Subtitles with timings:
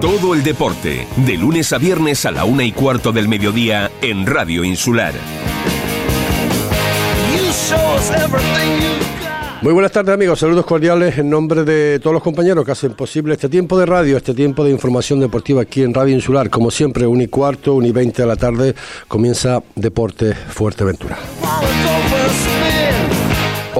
[0.00, 4.26] Todo el deporte, de lunes a viernes a la una y cuarto del mediodía en
[4.26, 5.12] Radio Insular.
[9.60, 13.34] Muy buenas tardes amigos, saludos cordiales en nombre de todos los compañeros que hacen posible
[13.34, 16.48] este tiempo de radio, este tiempo de información deportiva aquí en Radio Insular.
[16.48, 18.76] Como siempre, un y cuarto, un y veinte de la tarde,
[19.08, 21.18] comienza Deporte Fuerteventura.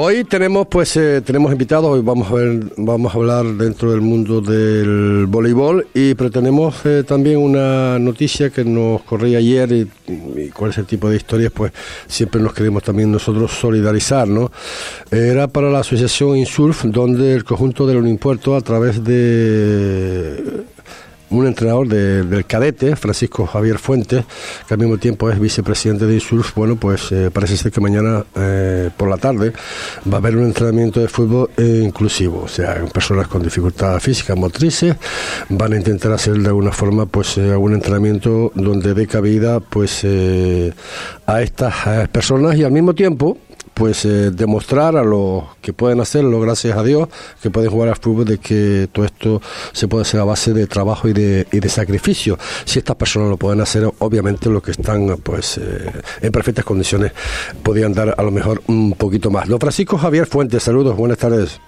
[0.01, 4.01] Hoy tenemos pues eh, tenemos invitados, hoy vamos a ver, vamos a hablar dentro del
[4.01, 9.91] mundo del voleibol y pero tenemos eh, también una noticia que nos corría ayer y,
[10.37, 11.73] y, cuál es el tipo de historias pues
[12.07, 14.53] siempre nos queremos también nosotros solidarizar, ¿no?
[15.11, 20.65] Era para la asociación Insurf donde el conjunto del Unimpuerto a través de
[21.31, 24.25] un entrenador de, del cadete, Francisco Javier Fuentes,
[24.67, 28.25] que al mismo tiempo es vicepresidente de ISURF, bueno, pues eh, parece ser que mañana
[28.35, 29.53] eh, por la tarde
[30.11, 34.37] va a haber un entrenamiento de fútbol eh, inclusivo, o sea, personas con dificultades físicas,
[34.37, 34.97] motrices,
[35.49, 40.05] van a intentar hacer de alguna forma pues algún entrenamiento donde dé cabida pues
[41.27, 43.39] a estas personas y al mismo tiempo
[43.79, 47.09] pues eh, demostrar a los que pueden hacerlo, gracias a Dios,
[47.41, 49.41] que pueden jugar al fútbol, de que todo esto
[49.73, 52.37] se puede hacer a base de trabajo y de, y de sacrificio.
[52.65, 57.13] Si estas personas lo pueden hacer, obviamente los que están pues eh, en perfectas condiciones
[57.63, 59.49] podrían dar a lo mejor un poquito más.
[59.49, 61.61] Don Francisco Javier Fuentes, saludos, buenas tardes.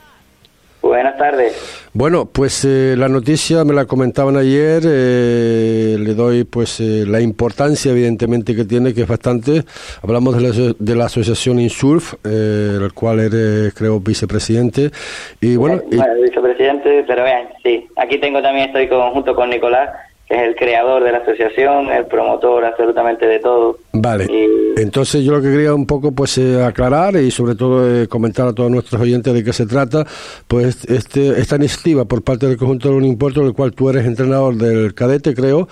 [0.82, 1.69] Buenas tardes.
[1.92, 7.20] Bueno, pues eh, la noticia me la comentaban ayer, eh, le doy pues eh, la
[7.20, 9.64] importancia evidentemente que tiene, que es bastante.
[10.00, 14.92] Hablamos de la, de la asociación Insurf, eh, el cual eres creo vicepresidente.
[15.40, 15.82] Y bueno,
[16.22, 19.90] vicepresidente, pero vean, sí, aquí tengo también, estoy con, junto con Nicolás
[20.30, 23.78] es el creador de la asociación, el promotor absolutamente de todo.
[23.92, 24.26] Vale.
[24.26, 24.80] Y...
[24.80, 28.46] Entonces yo lo que quería un poco pues eh, aclarar y sobre todo eh, comentar
[28.46, 30.06] a todos nuestros oyentes de qué se trata,
[30.46, 34.06] pues este esta iniciativa por parte del conjunto de un impuesto del cual tú eres
[34.06, 35.68] entrenador del cadete, creo,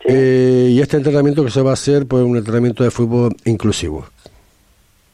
[0.00, 0.08] sí.
[0.08, 4.06] eh, y este entrenamiento que se va a hacer pues un entrenamiento de fútbol inclusivo.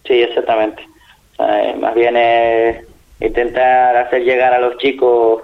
[0.06, 0.87] Sí, exactamente.
[1.37, 2.84] Sea, más bien es
[3.21, 5.43] intentar hacer llegar a los chicos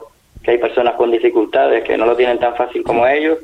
[0.50, 3.38] que hay personas con dificultades que no lo tienen tan fácil como ellos,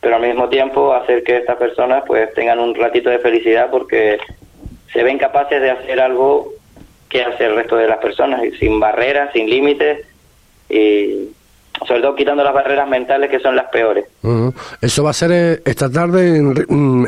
[0.00, 4.18] pero al mismo tiempo hacer que estas personas pues tengan un ratito de felicidad porque
[4.92, 6.52] se ven capaces de hacer algo
[7.08, 10.06] que hace el resto de las personas, sin barreras, sin límites
[10.68, 11.30] y
[11.86, 14.04] sobre todo quitando las barreras mentales que son las peores.
[14.22, 14.54] Uh -huh.
[14.80, 16.54] Eso va a ser esta tarde en,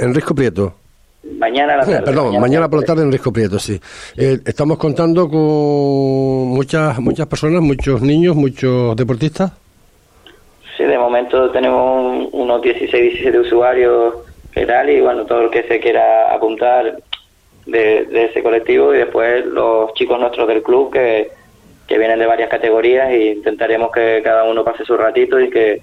[0.01, 0.75] en Risco Prieto.
[1.39, 2.03] Mañana a la tarde.
[2.03, 3.81] Perdón, mañana, mañana por la tarde en Risco Prieto, sí.
[4.17, 5.41] Eh, estamos contando con
[6.49, 9.53] muchas muchas personas, muchos niños, muchos deportistas.
[10.77, 14.15] Sí, de momento tenemos unos 16, 17 usuarios
[14.55, 16.99] y tal, y bueno, todo el que se quiera apuntar
[17.67, 21.31] de, de ese colectivo y después los chicos nuestros del club que,
[21.87, 25.81] que vienen de varias categorías e intentaremos que cada uno pase su ratito y que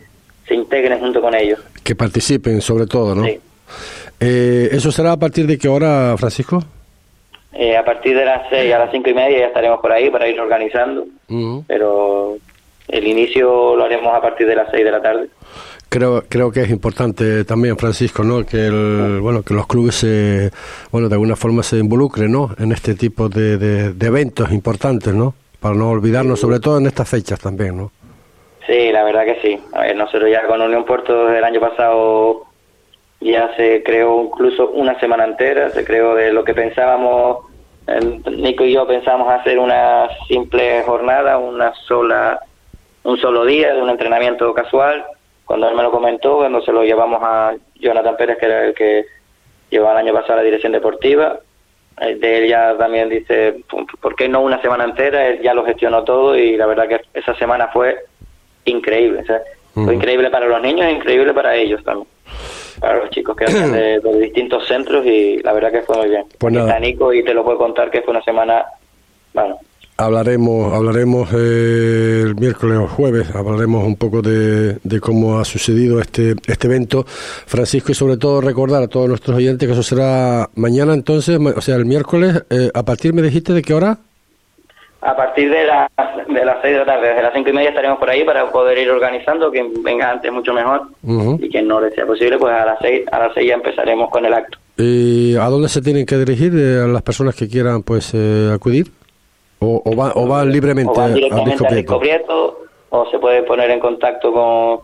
[0.47, 1.59] se integren junto con ellos.
[1.83, 3.25] Que participen sobre todo, ¿no?
[3.25, 3.39] Sí.
[4.21, 6.63] Eh, ¿Eso será a partir de qué hora, Francisco?
[7.53, 10.09] Eh, a partir de las seis a las cinco y media ya estaremos por ahí
[10.09, 11.63] para ir organizando, uh -huh.
[11.67, 12.37] pero
[12.87, 15.27] el inicio lo haremos a partir de las seis de la tarde.
[15.89, 18.45] Creo, creo que es importante también, Francisco, ¿no?
[18.45, 20.49] Que el, bueno, que los clubes se,
[20.91, 22.51] bueno, de alguna forma se involucren, ¿no?
[22.57, 25.33] En este tipo de, de, de eventos importantes, ¿no?
[25.59, 27.91] Para no olvidarnos, sobre todo en estas fechas también, ¿no?
[28.65, 29.59] Sí, la verdad que sí.
[29.73, 32.45] A ver, nosotros ya con Unión Puerto desde el año pasado
[33.21, 37.45] ya se creó incluso una semana entera, se creó de lo que pensábamos,
[38.31, 42.39] Nico y yo pensábamos hacer una simple jornada, una sola,
[43.03, 45.05] un solo día de un entrenamiento casual.
[45.45, 48.73] Cuando él me lo comentó, cuando se lo llevamos a Jonathan Pérez, que era el
[48.73, 49.05] que
[49.69, 51.39] llevaba el año pasado la dirección deportiva,
[51.99, 53.63] de él ya también dice,
[54.01, 55.27] ¿por qué no una semana entera?
[55.27, 57.97] Él ya lo gestionó todo y la verdad que esa semana fue
[58.65, 59.21] increíble.
[59.21, 59.41] O sea,
[59.75, 59.85] uh -huh.
[59.85, 62.07] Fue increíble para los niños e increíble para ellos también
[62.81, 66.09] para los chicos que hacen de, de, distintos centros y la verdad que fue muy
[66.09, 66.23] bien.
[66.39, 68.65] Pues Está Nico y te lo puedo contar que fue una semana,
[69.33, 69.59] bueno.
[69.97, 76.01] Hablaremos, hablaremos eh, el miércoles o jueves, hablaremos un poco de, de, cómo ha sucedido
[76.01, 80.49] este, este evento, Francisco, y sobre todo recordar a todos nuestros oyentes que eso será
[80.55, 83.99] mañana entonces, o sea, el miércoles, eh, a partir, me dijiste, ¿de qué hora?
[85.01, 85.89] A partir de las
[86.27, 88.51] de las seis de la tarde, desde las cinco y media estaremos por ahí para
[88.51, 91.43] poder ir organizando, quien venga antes mucho mejor uh -huh.
[91.43, 94.09] y quien no le sea posible, pues a las seis a las seis ya empezaremos
[94.11, 94.59] con el acto.
[94.77, 98.87] ¿Y a dónde se tienen que dirigir eh, las personas que quieran pues eh, acudir?
[99.59, 102.57] ¿O, o, va, o van libremente o van directamente a Disco Prieto?
[102.89, 104.79] o se puede poner en contacto con,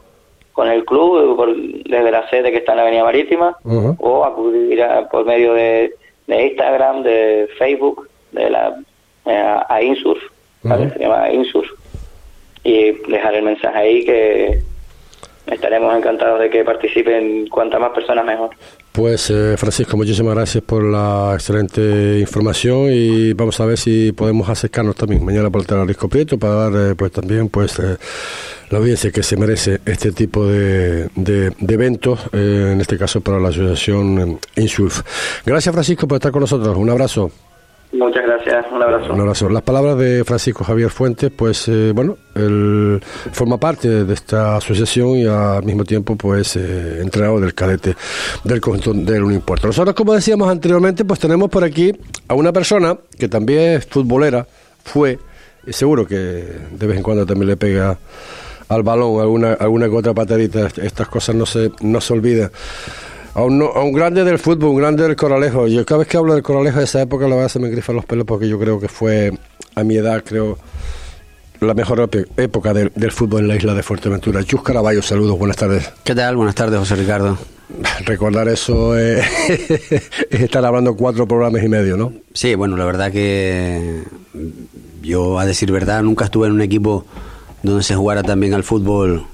[0.54, 3.96] con el club por, desde la sede que está en la Avenida Marítima uh -huh.
[4.00, 5.94] o acudir a, por medio de,
[6.26, 8.76] de Instagram, de Facebook, de la
[9.36, 10.22] a, a Insurf,
[10.64, 10.86] ¿vale?
[10.86, 10.94] Uh -huh.
[10.94, 11.68] se llama Insurf,
[12.64, 14.62] y dejar el mensaje ahí que,
[15.54, 18.50] estaremos encantados de que participen cuantas más personas mejor.
[18.92, 24.50] Pues eh, Francisco, muchísimas gracias por la excelente información y vamos a ver si podemos
[24.50, 27.98] acercarnos también mañana por el Telarisco Prieto para dar eh, pues también pues eh,
[28.72, 33.50] la audiencia que se merece este tipo de, de, eventos, en este caso para la
[33.50, 35.02] asociación Insulf.
[35.46, 37.32] Gracias Francisco por estar con nosotros, un abrazo.
[37.94, 39.14] Muchas gracias, un abrazo.
[39.14, 39.50] Un abrazo.
[39.50, 43.02] Las palabras de Francisco Javier Fuentes, pues eh, bueno, él
[43.32, 47.96] forma parte de esta asociación y al mismo tiempo pues eh, del cadete
[48.44, 49.68] del conjunto del Unimpuerto.
[49.68, 51.94] Nosotros, como decíamos anteriormente, pues tenemos por aquí
[52.28, 54.46] a una persona que también es futbolera,
[54.84, 55.18] fue,
[55.66, 57.98] y seguro que de vez en cuando también le pega
[58.68, 62.52] al balón alguna, alguna que otra patadita, estas cosas no se, no se olvidan
[63.38, 65.68] a un, grande del fútbol, un grande del Coralejo.
[65.68, 67.96] Yo cada vez que hablo del Coralejo de esa época, la verdad se me grifan
[67.96, 69.32] los pelos porque yo creo que fue,
[69.76, 70.58] a mi edad, creo,
[71.60, 74.44] la mejor época del, fútbol en la isla de Fuerteventura.
[74.44, 75.88] Chus Caraballo, saludos, buenas tardes.
[76.04, 76.36] ¿Qué tal?
[76.36, 77.38] Buenas tardes, José Ricardo.
[78.06, 79.24] Recordar eso es
[80.32, 82.14] estar hablando cuatro programas y medio, ¿no?
[82.34, 84.02] Sí, bueno, la verdad que
[85.04, 87.06] yo, a decir verdad, nunca estuve en un equipo
[87.62, 89.28] donde se jugara también al fútbol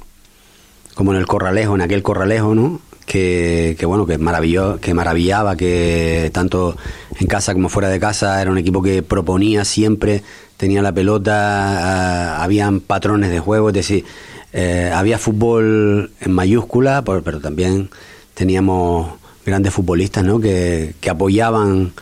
[0.93, 2.81] como en el Corralejo, en aquel Corralejo, ¿no?
[3.05, 6.75] Que, bueno, que, maravilló, que maravillaba, que tanto
[7.19, 10.23] en casa como fuera de casa era un equipo que proponía siempre,
[10.57, 14.05] tenía la pelota, ah, habían patrones de juego, es decir,
[14.53, 17.89] eh, había fútbol en mayúscula, pero también
[18.33, 19.13] teníamos
[19.45, 20.39] grandes futbolistas ¿no?
[20.39, 21.93] que, que apoyaban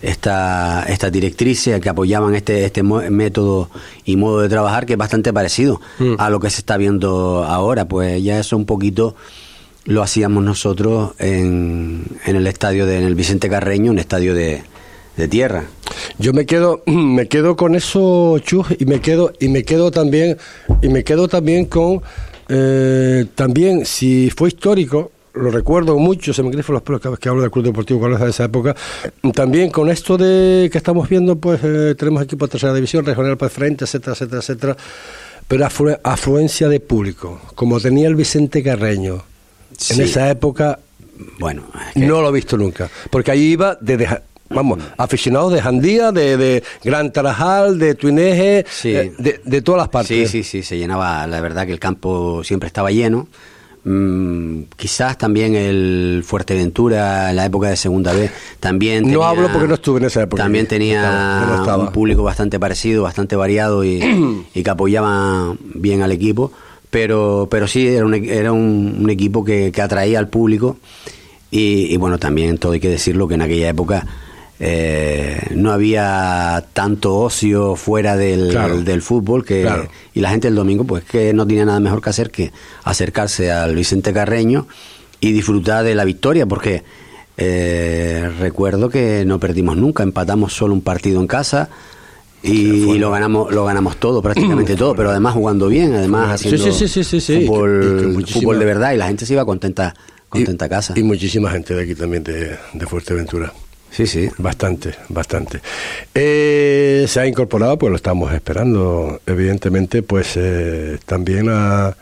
[0.00, 3.68] esta, esta directriz, que apoyaban este, este método
[4.04, 6.14] y modo de trabajar que es bastante parecido mm.
[6.18, 7.86] a lo que se está viendo ahora.
[7.86, 9.16] Pues ya eso un poquito
[9.88, 14.62] lo hacíamos nosotros en, en el estadio de en el Vicente Carreño, un estadio de,
[15.16, 15.64] de tierra.
[16.18, 20.36] Yo me quedo, me quedo con eso, Chus, y me quedo, y me quedo también,
[20.82, 22.02] y me quedo también con
[22.50, 27.40] eh, también, si fue histórico, lo recuerdo mucho, se me grifan los pelos que hablo
[27.40, 28.76] del Club Deportivo Carlos de esa época.
[29.32, 33.38] También con esto de que estamos viendo, pues eh, tenemos equipo de tercera división, regional
[33.38, 34.76] para frente, etcétera, etcétera, etcétera.
[35.46, 35.66] Pero
[36.04, 39.22] afluencia de público, como tenía el Vicente Carreño,
[39.90, 40.78] en esa época,
[41.38, 41.64] bueno,
[41.94, 42.90] no lo he visto nunca.
[43.10, 44.20] Porque ahí iba de,
[44.50, 49.12] vamos, aficionados de Jandía, de, Gran Tarajal, de Tuineje, eh,
[49.44, 50.30] de, todas las partes.
[50.30, 53.28] Sí, sí, sí, se llenaba, la verdad que el campo siempre estaba lleno.
[53.84, 59.68] Mm, quizás también el Fuerteventura en la época de Segunda vez también no hablo porque
[59.68, 64.62] no estuve en esa época también tenía un público bastante parecido bastante variado y, y
[64.64, 66.52] que apoyaba bien al equipo
[66.90, 70.78] pero, pero sí, era un, era un, equipo que, atraía al público.
[71.50, 74.06] Y, bueno, también todo hay que decirlo que en aquella época
[74.60, 79.66] eh, no había tanto ocio fuera del, del fútbol que
[80.12, 82.52] y la gente el domingo pues que no tenía nada mejor que hacer que
[82.82, 84.66] acercarse al Vicente Carreño
[85.20, 86.82] y disfrutar de la victoria porque
[87.40, 91.70] eh, recuerdo que no perdimos nunca, empatamos solo un partido en casa,
[92.42, 96.64] y, lo ganamos lo ganamos todo prácticamente todo pero además jugando bien además haciendo
[98.26, 99.94] fútbol, de verdad y la gente se iba contenta
[100.28, 100.94] contenta a casa.
[100.96, 103.52] y muchísima gente de aquí también de, de Fuerteventura.
[103.90, 104.28] Sí sí.
[104.36, 105.60] Bastante bastante.
[106.14, 111.96] Eh, se ha incorporado pues lo estamos esperando evidentemente pues eh, también a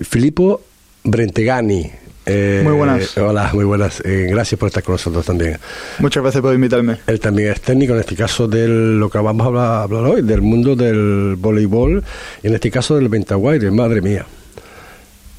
[0.00, 0.60] Filippo
[1.02, 1.90] Brentegani
[2.26, 3.16] eh, muy buenas.
[3.18, 4.00] Hola, muy buenas.
[4.04, 5.58] Eh, gracias por estar con nosotros también.
[5.98, 6.98] Muchas gracias por invitarme.
[7.06, 10.42] Él también es técnico, en este caso, de lo que vamos a hablar, hoy, del
[10.42, 12.02] mundo del voleibol,
[12.42, 13.70] y en este caso del Ventaguaire.
[13.70, 14.24] Madre mía.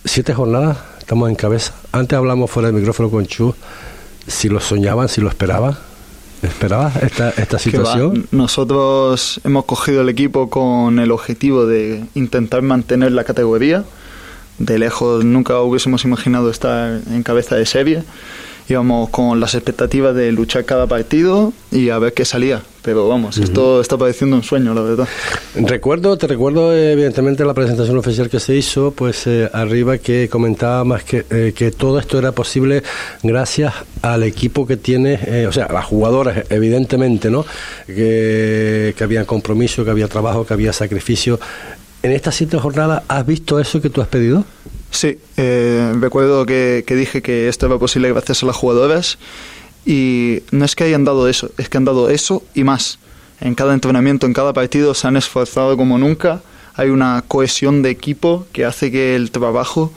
[0.03, 1.73] Siete jornadas, estamos en cabeza.
[1.91, 3.55] Antes hablamos fuera del micrófono con Chu,
[4.27, 5.75] si lo soñaban, si lo esperaban.
[6.43, 8.27] ¿Esperabas esta, esta situación?
[8.31, 13.83] Nosotros hemos cogido el equipo con el objetivo de intentar mantener la categoría
[14.57, 18.03] de lejos nunca hubiésemos imaginado estar en cabeza de serie.
[18.67, 22.63] Íbamos con las expectativas de luchar cada partido y a ver qué salía.
[22.81, 25.07] Pero vamos, esto está pareciendo un sueño, la verdad.
[25.55, 30.83] Recuerdo, te recuerdo evidentemente la presentación oficial que se hizo, pues eh, arriba que comentaba
[30.83, 32.81] más que, eh, que todo esto era posible
[33.21, 37.45] gracias al equipo que tiene, eh, o sea, a las jugadoras evidentemente, ¿no?
[37.87, 41.39] Que, que había compromiso, que había trabajo, que había sacrificio
[42.05, 44.45] en esta siete jornadas, ¿has visto eso que tú has pedido?
[44.91, 49.17] Sí, eh, recuerdo que, dije que esto era posible gracias a las jugadoras
[49.87, 52.99] y no es que hayan dado eso, es que han dado eso y más.
[53.41, 56.41] En cada entrenamiento, en cada partido se han esforzado como nunca.
[56.75, 59.91] Hay una cohesión de equipo que hace que el trabajo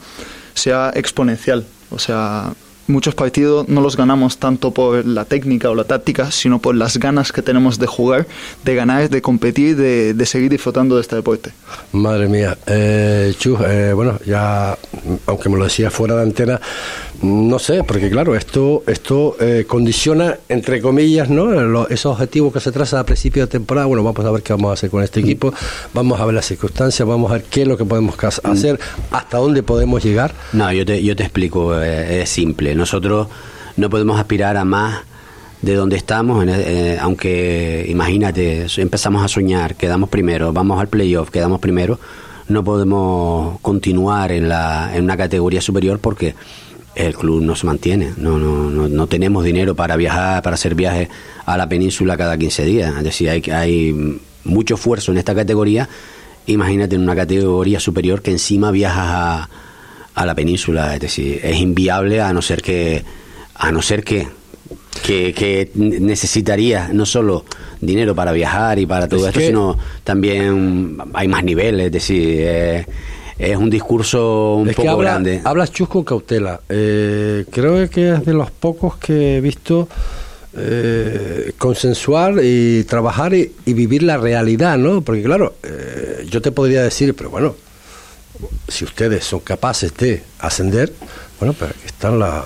[0.55, 1.65] sea exponencial.
[1.91, 2.53] O sea,
[2.89, 6.97] muchos partidos no los ganamos tanto por la técnica o la táctica, sino por las
[6.97, 8.27] ganas que tenemos de jugar,
[8.65, 11.51] de ganar, de competir, de, de seguir disfrutando de este deporte.
[11.91, 14.77] Madre mía, eh, eh, bueno, ya,
[15.27, 16.59] aunque me lo decía fuera de antena,
[17.21, 21.47] no sé, porque claro, esto esto eh, condiciona, entre comillas, ¿no?
[21.47, 23.87] Los- esos objetivos que se trazan a principio de temporada.
[23.87, 25.53] Bueno, vamos a ver qué vamos a hacer con este equipo,
[25.93, 28.79] vamos a ver las circunstancias, vamos a ver qué es lo que podemos cas- hacer,
[29.11, 30.33] hasta dónde podemos llegar.
[30.53, 32.73] No, yo te, yo te explico, eh, es simple.
[32.75, 33.27] Nosotros
[33.77, 34.99] no podemos aspirar a más
[35.61, 41.29] de donde estamos, en- eh, aunque imagínate, empezamos a soñar, quedamos primero, vamos al playoff,
[41.31, 41.99] quedamos primero,
[42.47, 46.33] no podemos continuar en, la, en una categoría superior porque
[46.95, 50.75] el club no se mantiene, no, no, no, no tenemos dinero para viajar, para hacer
[50.75, 51.07] viajes
[51.45, 55.87] a la península cada 15 días, es decir, hay, hay mucho esfuerzo en esta categoría,
[56.47, 59.49] imagínate en una categoría superior que encima viajas a
[60.15, 63.03] a la península, es decir, es inviable a no ser que
[63.55, 64.27] a no ser que
[65.05, 67.45] que, que necesitaría no solo
[67.79, 71.91] dinero para viajar y para todo Es esto, que- sino también hay más niveles, es
[71.93, 72.85] decir, eh,
[73.39, 75.41] es un discurso un es poco que habla- grande.
[75.43, 76.59] hablas Chus con cautela.
[76.69, 79.87] Eh, creo que es de los pocos que he visto
[80.55, 85.01] eh, consensuar y trabajar y, y vivir la realidad, ¿no?
[85.01, 87.55] Porque claro, eh, yo te podría decir, pero bueno,
[88.67, 90.91] si ustedes son capaces de ascender,
[91.39, 92.43] bueno, pues aquí están la-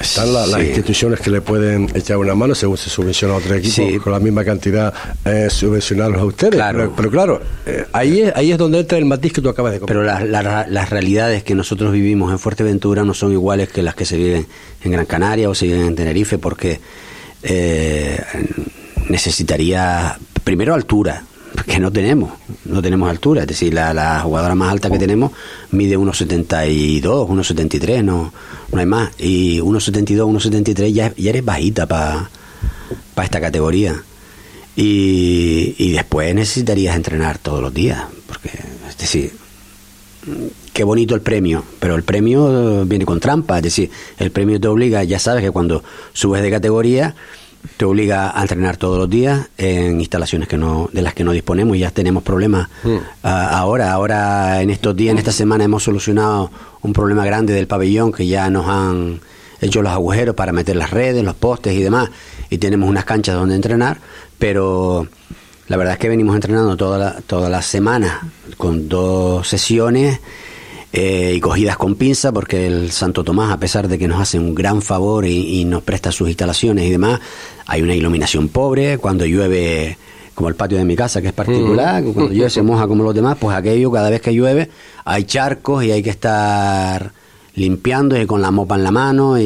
[0.00, 3.54] están la- las instituciones que le pueden echar una mano según se subvenciona a otro
[3.54, 3.98] equipo Sí.
[3.98, 4.92] con la misma cantidad
[5.24, 6.54] eh, subvencionarlos a ustedes.
[6.54, 6.78] Claro.
[6.78, 9.72] Pero, pero claro, eh, ahí, es, ahí es donde entra el matiz que tú acabas
[9.72, 10.26] de Pero comentar.
[10.26, 14.04] la- la- las realidades que nosotros vivimos en Fuerteventura no son iguales que las que
[14.06, 14.46] se viven
[14.82, 16.80] en Gran Canaria o se viven en Tenerife porque
[17.42, 18.20] eh,
[19.08, 21.24] necesitaría primero altura,
[21.66, 22.32] que no tenemos,
[22.64, 25.32] no tenemos altura, es decir, la, la jugadora más alta que tenemos
[25.70, 28.32] mide 1,72, 1,73, no,
[28.72, 32.28] no hay más, y 1,72, 1,73 ya, ya eres bajita para
[33.22, 34.02] esta categoría.
[34.76, 38.50] Y, y después necesitarías entrenar todos los días, porque,
[38.88, 39.32] es decir,
[40.72, 44.68] qué bonito el premio, pero el premio viene con trampa, es decir, el premio te
[44.68, 47.14] obliga, ya sabes que cuando subes de categoría,
[47.76, 51.32] te obliga a entrenar todos los días en instalaciones que no, de las que no
[51.32, 52.68] disponemos y ya tenemos problemas.
[53.22, 56.50] Ah, ahora, ahora en estos días, en esta semana hemos solucionado
[56.82, 59.20] un problema grande del pabellón que ya nos han
[59.60, 62.10] hecho los agujeros para meter las redes, los postes y demás,
[62.48, 63.98] y tenemos unas canchas donde entrenar,
[64.38, 65.06] pero
[65.68, 68.20] la verdad es que venimos entrenando toda la, toda la semana
[68.56, 70.20] con dos sesiones
[70.92, 74.38] eh, y cogidas con pinza porque el Santo Tomás, a pesar de que nos hace
[74.38, 77.20] un gran favor y, y nos presta sus instalaciones y demás,
[77.66, 79.96] hay una iluminación pobre, cuando llueve
[80.34, 83.04] como el patio de mi casa que es particular, que cuando llueve se moja como
[83.04, 84.70] los demás, pues aquello cada vez que llueve
[85.04, 87.12] hay charcos y hay que estar
[87.54, 89.42] limpiando y con la mopa en la mano y,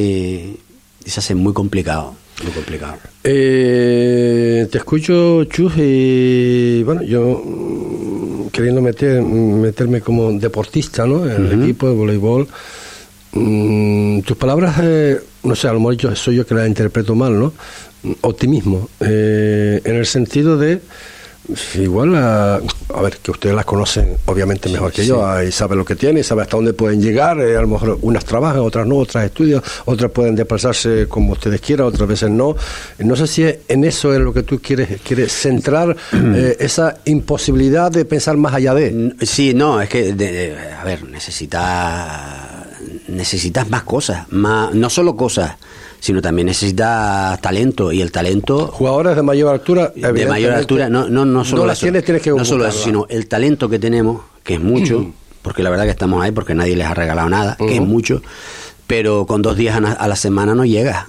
[1.05, 2.97] y se hace muy complicado, muy complicado.
[3.23, 11.29] Eh, te escucho, Chus, y bueno, yo mm, queriendo meter, meterme como deportista ¿no?
[11.29, 12.49] en el equipo de voleibol,
[13.33, 17.15] mm, tus palabras, eh, no sé, a lo mejor yo, soy yo que las interpreto
[17.15, 17.53] mal, ¿no?
[18.21, 20.81] Optimismo, eh, en el sentido de,
[21.75, 25.85] igual, a, a ver, que ustedes las conocen obviamente mejor que yo, y saben lo
[25.85, 28.87] que tienen, y saben hasta dónde pueden llegar, eh, a lo mejor unas trabajan, otras
[28.87, 32.57] no, otras estudian, otras pueden desplazarse como ustedes quieran, otras veces no.
[32.99, 36.97] No sé si es en eso es lo que tú quieres, quieres centrar eh, esa
[37.05, 39.15] imposibilidad de pensar más allá de.
[39.23, 42.65] Sí, no, es que, de- de- a ver, necesitas
[43.09, 45.53] necesitas más cosas, más, no solo cosas,
[46.05, 51.09] sino también necesitas talento y el talento Jugadores de mayor altura, de mayor altura, no,
[51.09, 53.71] no, no solo no las eso, tienes, tienes que no solo eso, sino el talento
[53.71, 56.93] que tenemos, que es mucho, porque la verdad que estamos ahí porque nadie les ha
[56.93, 58.21] regalado nada, que es mucho,
[58.87, 61.07] pero con dos días a, la semana no llegas.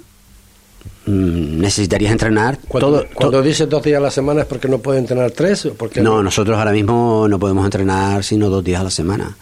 [1.07, 4.69] Mm, necesitarías entrenar Cuando, todo, cuando to- dices dos días a la semana es porque
[4.69, 8.63] no pueden entrenar tres, o porque no, nosotros ahora mismo no podemos entrenar sino dos
[8.63, 9.35] días a la semana.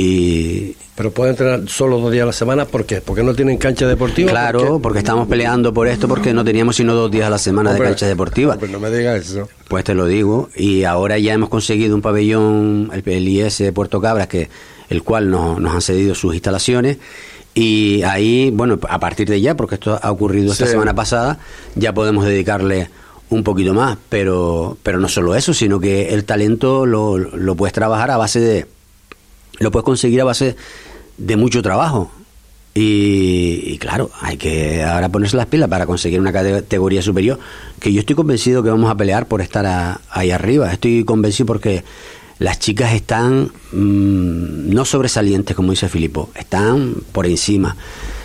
[0.00, 3.00] Y pero pueden entrenar solo dos días a la semana, ¿por qué?
[3.02, 4.30] Porque no tienen cancha deportiva.
[4.30, 7.70] claro, porque estamos peleando por esto porque no teníamos sino dos días a la semana
[7.70, 8.54] Hombre, de cancha deportiva.
[8.54, 9.48] hombre, no me digas eso.
[9.68, 13.72] Pues te lo digo, y ahora ya hemos conseguido un pabellón, el, el IS de
[13.72, 14.48] Puerto Cabras, que
[14.88, 16.96] el cual nos, nos han cedido sus instalaciones,
[17.54, 20.72] y ahí, bueno, a partir de ya, porque esto ha ocurrido esta Sí.
[20.72, 21.38] semana pasada,
[21.74, 22.88] ya podemos dedicarle
[23.28, 27.72] un poquito más, pero, pero no solo eso, sino que el talento lo, lo puedes
[27.74, 28.66] trabajar a base de,
[29.58, 30.56] lo puedes conseguir a base
[31.18, 32.10] de mucho trabajo.
[32.74, 37.38] Y, y claro, hay que ahora ponerse las pilas para conseguir una categoría superior,
[37.80, 40.70] que yo estoy convencido que vamos a pelear por estar a- ahí arriba.
[40.70, 41.84] Estoy convencido porque
[42.38, 47.76] las chicas están mm, no sobresalientes, como dice Filipo, están por encima.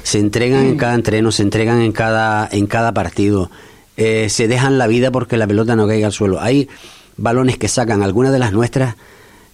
[0.03, 3.49] se entregan en cada entreno, se entregan en cada, en cada partido,
[3.95, 6.41] eh, se dejan la vida porque la pelota no caiga al suelo.
[6.41, 6.67] Hay
[7.15, 8.95] balones que sacan algunas de las nuestras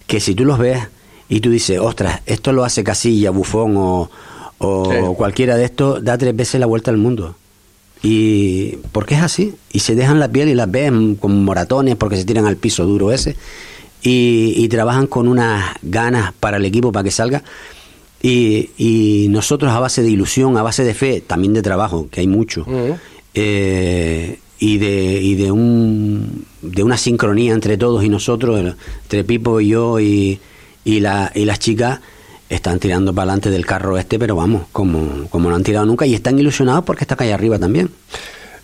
[0.08, 0.88] que si tú los ves
[1.28, 4.10] y tú dices, ostras, esto lo hace Casilla, Bufón o,
[4.58, 7.36] o cualquiera de estos, da tres veces la vuelta al mundo.
[8.02, 12.16] Y porque es así, y se dejan la piel y las ven con moratones porque
[12.16, 13.36] se tiran al piso duro ese,
[14.02, 17.42] y, trabajan con unas ganas para el equipo para que salga.
[18.22, 22.20] Y, y, nosotros a base de ilusión, a base de fe, también de trabajo, que
[22.20, 22.64] hay mucho,
[23.34, 29.60] eh, y, de, y de, un, de una sincronía entre todos y nosotros, entre Pipo
[29.60, 30.40] y yo y,
[30.88, 32.00] y, la, y las chicas,
[32.48, 36.06] están tirando para adelante del carro este, pero vamos, como, como no han tirado nunca
[36.06, 37.90] y están ilusionados porque está calle arriba también.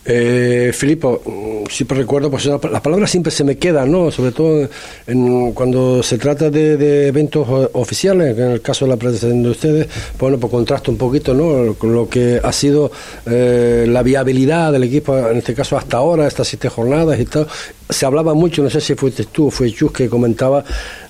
[0.06, 4.10] Eh, Filipo, mm, siempre recuerdo, pues las palabras siempre se me quedan, ¿no?
[4.10, 4.68] Sobre todo
[5.06, 9.88] en, cuando se trata de, eventos oficiales, en el caso de la presentación de ustedes,
[10.18, 11.74] bueno, pues contrasto un poquito, ¿no?
[11.74, 12.92] Con lo que ha sido
[13.26, 17.46] eh, la viabilidad del equipo, en este caso hasta ahora, estas siete jornadas y tal.
[17.88, 20.64] Se hablaba mucho, no sé si fuiste tú o fue Chus que comentaba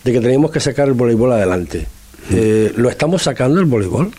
[0.04, 1.86] de que teníamos que sacar el voleibol adelante.
[2.30, 4.12] Eh, ¿Lo estamos sacando el voleibol?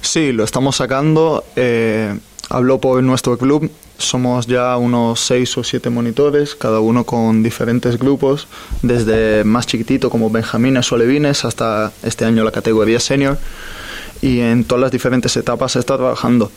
[0.00, 1.44] Sí, lo estamos sacando.
[1.56, 2.14] Eh,
[2.48, 3.70] habló por nuestro club.
[3.98, 8.48] Somos ya unos seis o siete monitores, cada uno con diferentes grupos,
[8.82, 13.38] desde más chiquitito como Benjamines o Levines hasta este año la categoría senior.
[14.20, 16.50] Y en todas las diferentes etapas se está trabajando.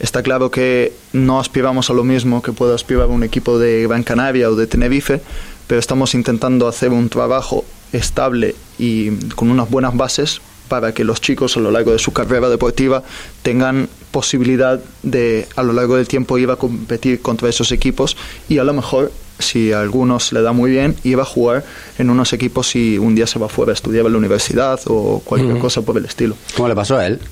[0.00, 4.02] Está claro que no aspiramos a lo mismo que puede aspirar un equipo de Gran
[4.02, 5.20] Canaria o de Tenerife,
[5.66, 11.20] pero estamos intentando hacer un trabajo estable y con unas buenas bases para que los
[11.20, 13.02] chicos a lo largo de su carrera deportiva
[13.42, 18.16] tengan posibilidad de a lo largo del tiempo ir a competir contra esos equipos
[18.48, 21.64] y a lo mejor si a algunos le da muy bien iba a jugar
[21.98, 25.20] en unos equipos si un día se va fuera a estudiar en la universidad o
[25.24, 26.36] cualquier cosa por el estilo.
[26.54, 27.18] ¿Cómo le pasó a él?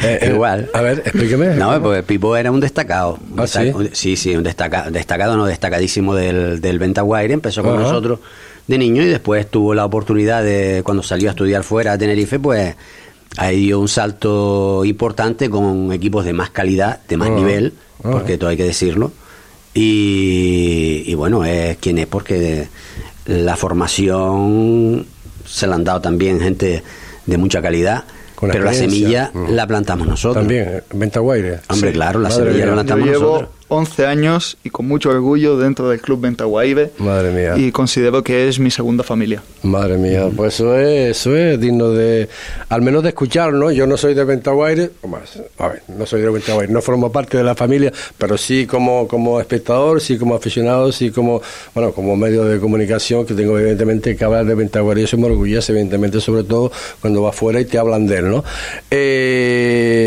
[0.00, 0.70] Eh, eh, Igual.
[0.72, 1.56] A ver, explíqueme.
[1.56, 3.18] No, pues Pipo era un destacado.
[3.36, 3.72] ¿Ah, sí?
[3.92, 7.34] sí, sí, un destacado, destacado no, destacadísimo del, del Ventaguaire.
[7.34, 8.20] Empezó con nosotros
[8.68, 12.38] de niño y después tuvo la oportunidad de, cuando salió a estudiar fuera a Tenerife,
[12.38, 12.76] pues
[13.36, 18.50] ahí dio un salto importante con equipos de más calidad, de más nivel, porque todo
[18.50, 19.12] hay que decirlo.
[19.74, 22.68] Y, y bueno, es quien es porque
[23.26, 25.06] la formación
[25.44, 26.82] se la han dado también gente
[27.26, 28.04] de mucha calidad
[28.40, 29.50] pero la semilla mm.
[29.50, 30.42] la plantamos nosotros.
[30.42, 31.60] También, Venta Guaire.
[31.68, 33.57] Hombre, claro, la semilla la plantamos Yo llevo nosotros.
[33.68, 36.90] 11 años y con mucho orgullo dentro del club Ventaguaire.
[36.98, 37.54] Madre mía.
[37.56, 39.42] Y considero que es mi segunda familia.
[39.62, 42.28] Madre mía, pues eso es, eso es digno de,
[42.70, 43.70] al menos de escuchar, ¿no?
[43.70, 44.90] Yo no soy de Ventaguaire,
[45.58, 49.06] a ver, no soy de Ventaguaire, no formo parte de la familia, pero sí como,
[49.06, 51.42] como espectador, sí como aficionado, sí como,
[51.74, 55.02] bueno, como medio de comunicación que tengo evidentemente que hablar de Ventaguaire.
[55.02, 58.30] Yo soy muy orgulloso, evidentemente, sobre todo cuando va afuera y te hablan de él,
[58.30, 58.44] ¿no?
[58.90, 59.98] Eh,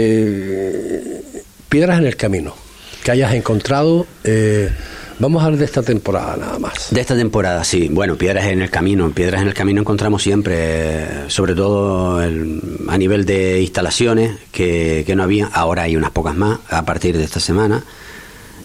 [1.70, 2.56] piedras en el camino
[3.04, 4.06] que hayas encontrado.
[4.24, 4.72] Eh,
[5.20, 6.90] vamos a hablar de esta temporada nada más.
[6.92, 7.90] De esta temporada, sí.
[7.92, 9.12] Bueno, piedras en el camino.
[9.12, 15.48] Piedras en el camino encontramos siempre, sobre todo a nivel de instalaciones, que, no había.
[15.48, 17.84] Ahora hay unas pocas más a partir de esta semana.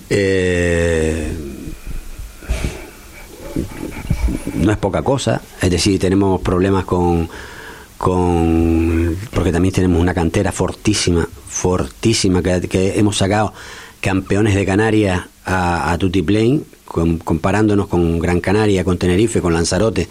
[0.09, 1.33] Eh,
[4.55, 7.29] no es poca cosa, es decir, tenemos problemas con,
[7.99, 13.53] con porque también tenemos una cantera fortísima, fortísima que, que hemos sacado
[14.07, 20.07] campeones de Canarias a, a Tutiplane, comparándonos con Gran Canaria, con Tenerife, con Lanzarote.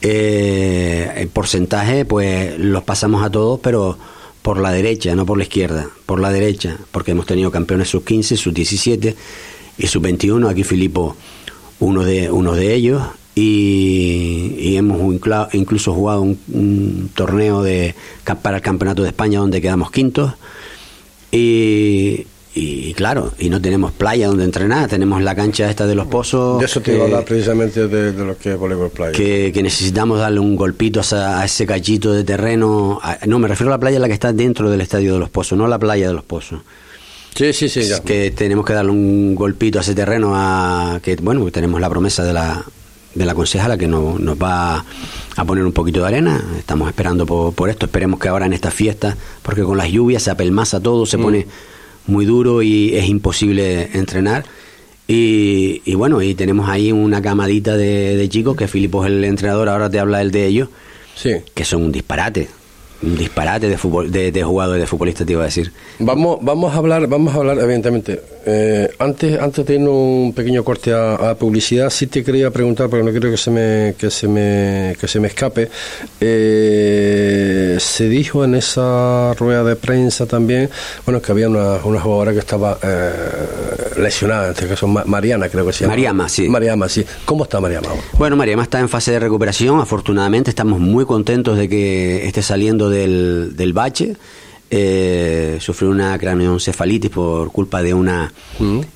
[0.00, 3.98] Eh, el porcentaje, pues los pasamos a todos, pero
[4.40, 8.06] por la derecha, no por la izquierda, por la derecha, porque hemos tenido campeones sub
[8.06, 9.14] 15, sub 17
[9.76, 10.48] y sub 21.
[10.48, 11.14] Aquí Filipo,
[11.80, 13.02] uno de, uno de ellos,
[13.34, 15.14] y, hemos
[15.52, 17.94] incluso jugado un, un, torneo de,
[18.40, 20.32] para el Campeonato de España donde quedamos quintos.
[21.30, 22.24] Y,
[22.58, 26.58] y claro, y no tenemos playa donde entrenar, tenemos la cancha esta de los pozos.
[26.58, 29.12] De eso te iba a hablar precisamente de, lo que es voleibol playa.
[29.12, 32.98] Que, necesitamos darle un golpito a, ese cachito de terreno.
[33.26, 35.58] no, me refiero a la playa la que está dentro del estadio de los pozos,
[35.58, 36.60] no la playa de los pozos.
[37.34, 37.82] Sí, sí, sí.
[37.82, 38.00] Ya.
[38.00, 42.24] Que tenemos que darle un golpito a ese terreno, a que bueno, tenemos la promesa
[42.24, 42.64] de la,
[43.14, 44.82] de la concejala que nos va
[45.36, 46.42] a poner un poquito de arena.
[46.58, 47.84] Estamos esperando por, esto.
[47.84, 51.22] Esperemos que ahora en esta fiesta, porque con las lluvias se apelmaza todo, se mm.
[51.22, 51.46] pone
[52.06, 54.44] muy duro y es imposible entrenar.
[55.08, 59.68] Y, y bueno, y tenemos ahí una camadita de, chicos, que Filipo es el entrenador,
[59.68, 60.68] ahora te habla él de ellos,
[61.14, 61.30] sí.
[61.54, 62.48] que son un disparate.
[63.02, 66.74] un disparate de fútbol de, de jugadores de futbolistas te iba a decir Vamos, vamos
[66.74, 68.20] a hablar, vamos a hablar, evidentemente.
[68.48, 72.88] Eh, antes, antes de irnos un pequeño corte a, a publicidad, sí te quería preguntar,
[72.88, 75.68] porque no quiero que se me, que se me, que se me escape.
[76.20, 80.70] Eh, se dijo en esa rueda de prensa también,
[81.04, 83.10] bueno, que había una, una jugadora que estaba eh,
[83.98, 85.94] lesionada, en este caso Ma- Mariana, creo que se llama.
[85.94, 86.48] Mariama, sí.
[86.48, 87.04] Mariama, sí.
[87.24, 87.88] ¿Cómo está Mariama?
[88.12, 89.80] Bueno, Mariama está en fase de recuperación.
[89.80, 94.16] Afortunadamente, estamos muy contentos de que esté saliendo del, del bache.
[94.68, 98.32] Eh, sufrió una craneoencefalitis por culpa de una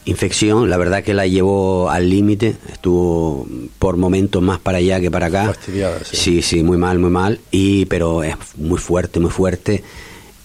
[0.04, 0.68] infección.
[0.68, 2.56] La verdad que la llevó al límite.
[2.72, 3.46] Estuvo
[3.78, 5.46] por momentos más para allá que para acá.
[5.46, 6.16] Fastidiada, sí.
[6.16, 7.40] sí, sí, muy mal, muy mal.
[7.50, 9.84] Y pero es muy fuerte, muy fuerte.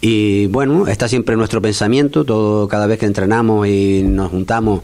[0.01, 2.23] Y bueno, está siempre en nuestro pensamiento.
[2.23, 4.81] Todo cada vez que entrenamos y nos juntamos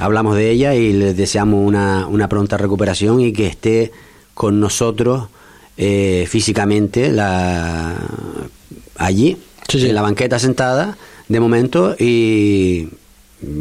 [0.00, 3.92] hablamos de ella y le deseamos una, una pronta recuperación y que esté
[4.32, 5.28] con nosotros
[5.76, 7.96] eh, físicamente la,
[8.96, 9.36] allí,
[9.72, 10.96] En la banqueta sentada,
[11.28, 12.88] de momento, y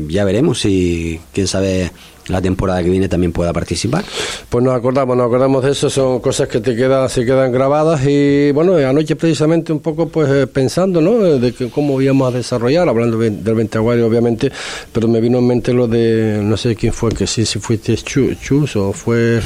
[0.07, 1.91] ya veremos si, quién sabe,
[2.29, 4.03] la temporada que viene también pueda participar.
[4.49, 8.01] Pues nos acordamos, nos acordamos de eso, son cosas que te quedan, se quedan grabadas
[8.07, 11.25] y bueno, anoche precisamente un poco pues eh, pensando, ¿no?
[11.25, 14.51] Eh, De que cómo íbamos a desarrollar, hablando de- del Ventaguario obviamente,
[14.93, 17.95] pero me vino en mente lo de, no sé quién fue, que sí, si fuiste
[17.95, 19.41] Chu- Chus o fue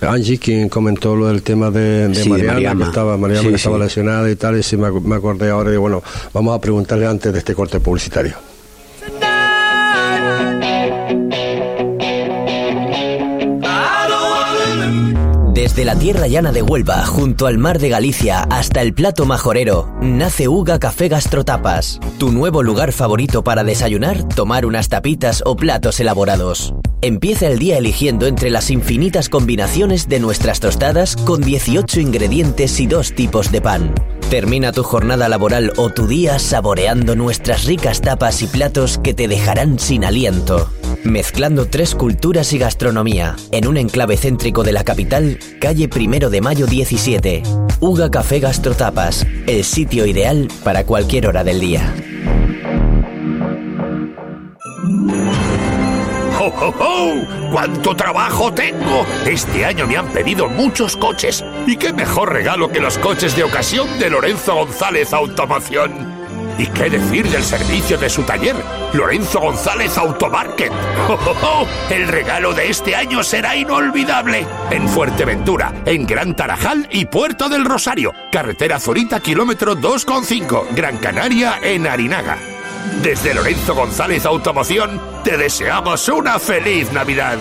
[0.00, 3.48] Angie quien comentó lo del tema de, de Sí, de Mariana, que estaba, Mariama Sí,
[3.50, 3.82] que estaba sí.
[3.84, 7.32] lesionada y tal, y sí me, me acordé ahora y bueno, vamos a preguntarle antes
[7.32, 8.34] de este corte publicitario.
[15.72, 19.90] Desde la tierra llana de Huelva, junto al mar de Galicia, hasta el plato majorero,
[20.02, 25.98] nace Uga Café Gastrotapas, tu nuevo lugar favorito para desayunar, tomar unas tapitas o platos
[25.98, 26.74] elaborados.
[27.00, 32.86] Empieza el día eligiendo entre las infinitas combinaciones de nuestras tostadas con 18 ingredientes y
[32.86, 33.94] dos tipos de pan.
[34.28, 39.26] Termina tu jornada laboral o tu día saboreando nuestras ricas tapas y platos que te
[39.26, 40.70] dejarán sin aliento.
[41.04, 46.40] Mezclando tres culturas y gastronomía, en un enclave céntrico de la capital, calle Primero de
[46.40, 47.42] Mayo 17.
[47.80, 51.92] Uga Café Gastrotapas, el sitio ideal para cualquier hora del día.
[56.40, 57.50] ¡Oh, oh, oh!
[57.52, 59.04] ¡Cuánto trabajo tengo!
[59.26, 61.44] Este año me han pedido muchos coches.
[61.66, 66.21] ¿Y qué mejor regalo que los coches de ocasión de Lorenzo González Automoción?
[66.58, 68.56] ¿Y qué decir del servicio de su taller?
[68.92, 70.72] Lorenzo González Automarket.
[71.08, 71.66] ¡Oh, oh, oh!
[71.90, 74.46] El regalo de este año será inolvidable.
[74.70, 78.12] En Fuerteventura, en Gran Tarajal y Puerto del Rosario.
[78.30, 80.74] Carretera Zurita, kilómetro 2,5.
[80.74, 82.38] Gran Canaria, en Arinaga.
[83.02, 87.38] Desde Lorenzo González Automoción, te deseamos una feliz Navidad.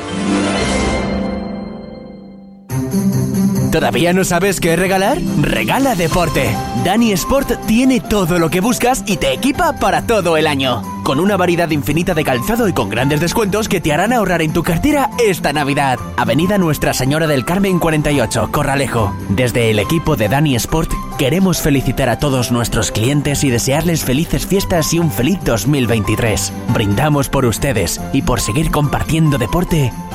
[3.72, 5.18] ¿Todavía no sabes qué regalar?
[5.40, 6.54] Regala deporte.
[6.84, 10.84] Dani Sport tiene todo lo que buscas y te equipa para todo el año.
[11.04, 14.52] Con una variedad infinita de calzado y con grandes descuentos que te harán ahorrar en
[14.52, 16.00] tu cartera esta Navidad.
[16.18, 19.16] Avenida Nuestra Señora del Carmen 48, Corralejo.
[19.30, 24.46] Desde el equipo de Dani Sport queremos felicitar a todos nuestros clientes y desearles felices
[24.46, 26.52] fiestas y un feliz 2023.
[26.74, 29.94] Brindamos por ustedes y por seguir compartiendo deporte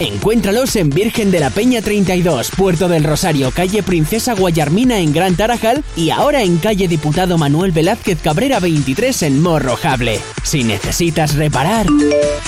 [0.00, 5.36] Encuéntralos en Virgen de la Peña 32, Puerto del Rosario, calle Princesa Guayarmina en Gran
[5.36, 10.20] Tarajal y ahora en calle Diputado Manuel Velázquez Cabrera 23 en Morrojable.
[10.42, 11.86] Si necesitas reparar,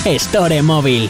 [0.05, 1.09] Store Móvil.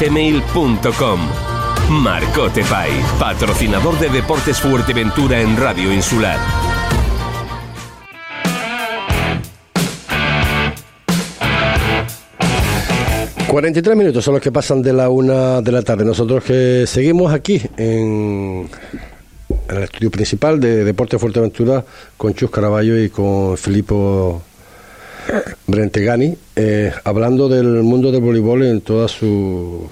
[0.00, 1.20] gmail.com.
[1.90, 2.64] Marcote
[3.18, 6.38] patrocinador de Deportes Fuerteventura en Radio Insular.
[13.48, 16.04] 43 minutos son los que pasan de la una de la tarde.
[16.04, 18.66] Nosotros que seguimos aquí en,
[19.68, 21.84] en el estudio principal de Deporte Fuerteventura
[22.16, 24.42] con Chus Caraballo y con Filippo
[25.66, 29.88] Brentegani, eh, hablando del mundo del voleibol en todas sus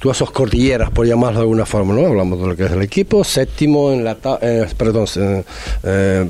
[0.00, 2.06] todas sus cordilleras, por llamarlo de alguna forma, ¿no?
[2.06, 5.06] Hablamos de lo que es el equipo, séptimo en la ta- eh, perdón,
[5.82, 6.28] eh,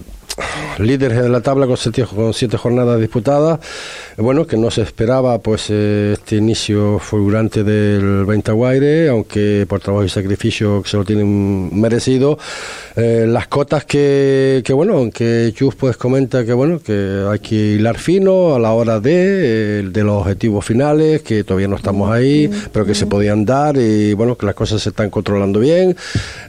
[0.78, 3.60] líderes de la tabla con siete, con siete jornadas disputadas.
[4.16, 10.04] Bueno, que no se esperaba pues eh, este inicio fulgurante del Ventaguaire, aunque por trabajo
[10.04, 12.38] y sacrificio se lo tienen merecido.
[12.96, 17.54] Eh, las cotas que, que, bueno, aunque Chus pues comenta que bueno, que hay que
[17.54, 22.10] hilar fino a la hora de, eh, de los objetivos finales, que todavía no estamos
[22.10, 25.96] ahí, pero que se podían dar y bueno, que las cosas se están controlando bien.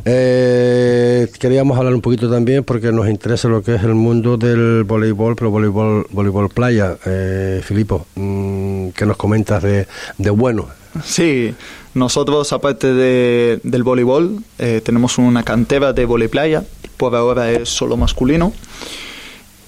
[0.06, 4.84] Eh, queríamos hablar un poquito también porque nos interesa lo que es el mundo del
[4.84, 6.98] voleibol, pero voleibol, voleibol playa.
[7.06, 9.88] Eh, Filipo, mm, ¿qué nos comentas de,
[10.32, 10.68] bueno?
[11.04, 11.54] Sí,
[11.94, 16.64] nosotros aparte de, del voleibol eh, tenemos una cantera de voleiplaya,
[16.98, 18.54] por ahora es solo masculino,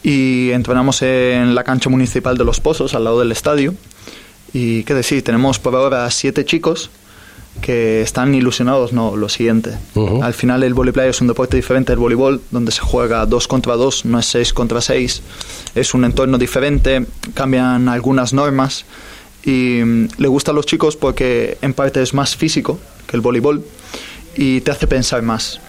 [0.03, 3.75] y entrenamos en la cancha municipal de Los Pozos, al lado del estadio.
[4.53, 6.89] Y qué decir, tenemos por ahora siete chicos
[7.61, 9.77] que están ilusionados, no, lo siguiente.
[10.21, 13.75] Al final el voleiplaya es un deporte diferente del voleibol, donde se juega dos contra
[13.75, 15.21] dos, no es seis contra seis.
[15.75, 18.85] Es un entorno diferente, cambian algunas normas
[19.43, 23.21] y mm, le gusta a los chicos porque en parte es más físico que el
[23.21, 23.63] voleibol
[24.35, 25.59] y te hace pensar más.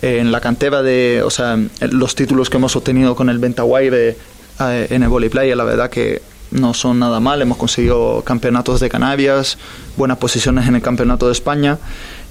[0.00, 4.16] En la cantera de, o sea, los títulos que hemos obtenido con el Ventaguaire
[4.60, 7.42] eh, en el voleiplaya, la verdad que no son nada mal.
[7.42, 9.58] Hemos conseguido campeonatos de Canarias,
[9.96, 11.78] buenas posiciones en el campeonato de España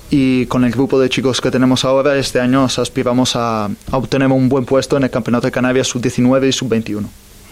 [0.10, 3.98] y con el grupo de chicos que tenemos ahora, este año os aspiramos a, a
[3.98, 7.06] obtener un buen puesto en el campeonato de Canarias sub-19 y sub-21.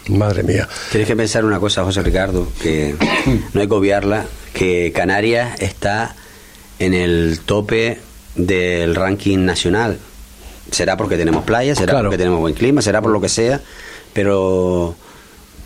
[0.10, 0.68] Madre mía.
[0.92, 2.96] Tienes que pensar una cosa, José Ricardo, que
[3.54, 6.16] no hay que obviarla, que Canarias está
[6.80, 8.00] en el tope
[8.36, 9.98] del ranking nacional.
[10.72, 12.10] Será porque tenemos playas, será Claro.
[12.10, 13.62] porque tenemos buen clima, será por lo que sea,
[14.14, 14.96] pero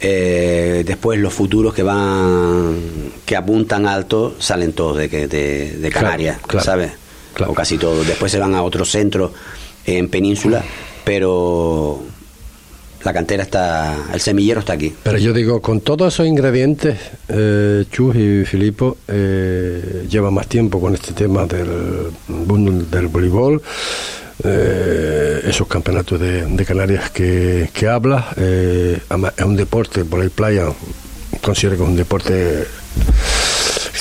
[0.05, 2.75] eh, después los futuros que van,
[3.25, 6.91] que apuntan alto, salen todos de, de, de Canarias, claro, ¿sabes?
[7.33, 7.53] claro.
[7.53, 8.05] O casi todos.
[8.05, 9.31] Después se van a otro centro
[9.85, 10.61] en península,
[11.05, 12.03] pero
[13.03, 14.93] la cantera está, el semillero está aquí.
[15.03, 16.97] Pero yo digo, con todos esos ingredientes,
[17.29, 22.11] eh, Chus y Filipo eh, llevan más tiempo con este tema del
[22.91, 23.61] del voleibol,
[24.43, 28.99] eh, esos campeonatos de, de Canarias que, que hablas, eh,
[29.37, 30.65] es un deporte, el voleibol playa,
[31.41, 32.63] considero que es un deporte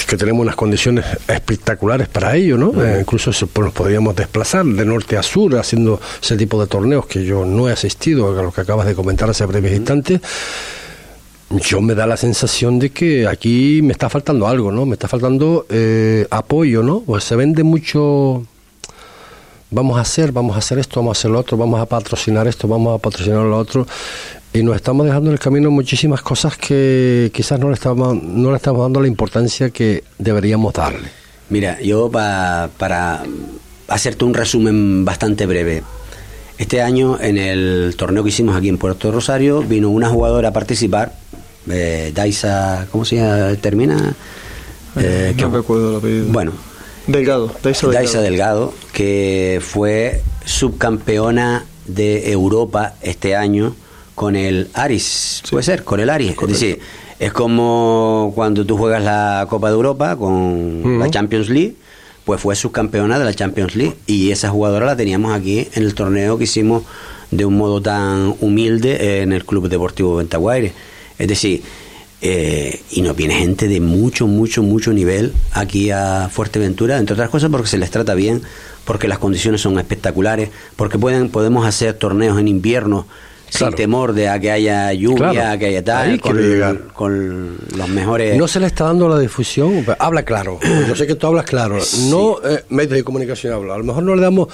[0.07, 2.85] que tenemos unas condiciones espectaculares para ello, ¿no?
[2.85, 6.67] Eh, incluso se- pues, nos podríamos desplazar de norte a sur haciendo ese tipo de
[6.67, 10.21] torneos que yo no he asistido, a lo que acabas de comentar hace breves instantes.
[11.51, 14.85] Yo me da la sensación de que aquí me está faltando algo, ¿no?
[14.85, 17.01] Me está faltando eh, apoyo, ¿no?
[17.01, 18.45] Pues se vende mucho
[19.73, 22.47] vamos a hacer, vamos a hacer esto, vamos a hacer lo otro, vamos a patrocinar
[22.47, 23.87] esto, vamos a patrocinar lo otro.
[24.53, 28.51] Y nos estamos dejando en el camino muchísimas cosas que quizás no le estamos, no
[28.51, 31.09] le estamos dando la importancia que deberíamos darle.
[31.49, 33.23] Mira, yo pa- para
[33.89, 35.83] hacerte un resumen bastante breve.
[36.59, 40.53] Este año en el torneo que hicimos aquí en Puerto Rosario vino una jugadora a
[40.53, 41.13] participar,
[41.71, 43.55] eh, Daisa, ¿cómo se llama?
[43.57, 44.15] termina?
[44.97, 46.27] Eh, que- no recuerdo el apellido.
[46.29, 46.53] bueno,
[47.07, 47.93] Delgado, Daisa Delgado.
[47.93, 53.75] Daisa Delgado, que fue subcampeona de Europa este año
[54.15, 56.37] con el Aris, puede ser, con el Aris.
[56.41, 56.81] Es decir,
[57.19, 61.75] es como cuando tú juegas la Copa de Europa con la Champions League,
[62.25, 65.95] pues fue subcampeona de la Champions League y esa jugadora la teníamos aquí en el
[65.95, 66.85] torneo que hicimos
[67.31, 70.73] de un modo tan humilde en el Club Deportivo Ventaguaire.
[71.19, 71.63] Es decir,
[72.23, 77.29] eh, y nos viene gente de mucho, mucho, mucho nivel aquí a Fuerteventura, entre otras
[77.31, 78.43] cosas porque se les trata bien,
[78.85, 83.07] porque las condiciones son espectaculares, porque pueden podemos hacer torneos en invierno
[83.55, 83.73] Claro.
[83.73, 85.51] sin temor de a que haya lluvia, Claro.
[85.51, 86.39] a que haya tal, con,
[86.95, 88.35] con los mejores...
[88.39, 90.59] No se le está dando la difusión, habla claro.
[90.89, 91.79] Yo sé que tú hablas claro.
[92.09, 93.75] No eh, medios de comunicación habla.
[93.75, 94.49] A lo mejor no le damos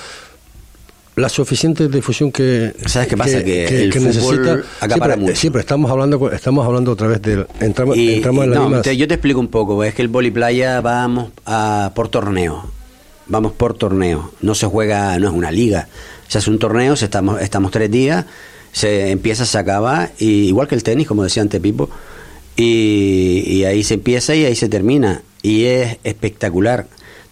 [1.18, 3.42] la suficiente difusión que ¿Sabes qué pasa?
[3.44, 5.36] Que el fútbol acapara pero, mucho.
[5.36, 8.56] sí, pero estamos hablando estamos hablando otra vez de entramos, Y- entramos y en la
[8.56, 9.82] no, misma te- yo te explico un poco.
[9.84, 12.70] Es que el boli playa vamos a, por torneo.
[13.26, 14.32] Vamos por torneo.
[14.40, 15.88] No se juega, no es una liga.
[16.28, 18.24] Se hace un torneo, se estamos, estamos tres días,
[18.72, 21.90] se empieza, se acaba, y igual que el tenis, como decía antes Pipo.
[22.56, 25.22] Y, y ahí se empieza y ahí se termina.
[25.42, 26.86] Y es espectacular.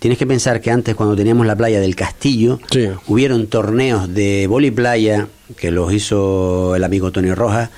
[0.06, 2.86] Tienes que pensar que antes, cuando teníamos la playa del Castillo, Sí.
[3.08, 7.70] hubieron torneos de boli playa que los hizo el amigo Tony Rojas,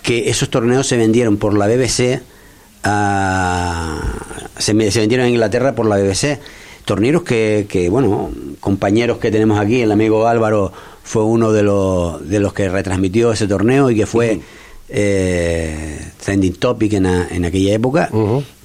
[0.00, 2.20] que esos torneos se vendieron por la BBC,
[2.84, 4.00] a-
[4.58, 6.38] se, vendieron en Inglaterra por la BBC.
[6.84, 12.28] Torneos que, que, bueno, compañeros que tenemos aquí, el amigo Álvaro fue uno de los,
[12.28, 14.38] de los que retransmitió ese torneo y que fue
[14.88, 18.08] eh, trending topic en, a- en aquella época.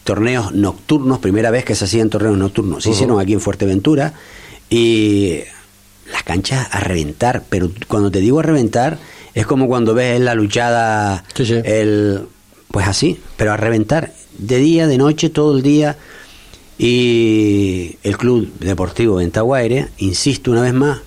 [0.08, 2.82] Torneos nocturnos, primera vez que se hacían torneos nocturnos.
[2.82, 4.14] Se hicieron aquí en Fuerteventura
[4.70, 5.40] y
[6.10, 9.00] las canchas a reventar, pero cuando te digo a reventar,
[9.34, 11.56] es como cuando ves la luchada, Sí, sí.
[11.66, 12.22] el
[12.72, 15.98] pues así, pero a reventar, de día, de noche, todo el día.
[16.78, 21.00] Y el Club Deportivo Ventaguaire, insisto una vez más,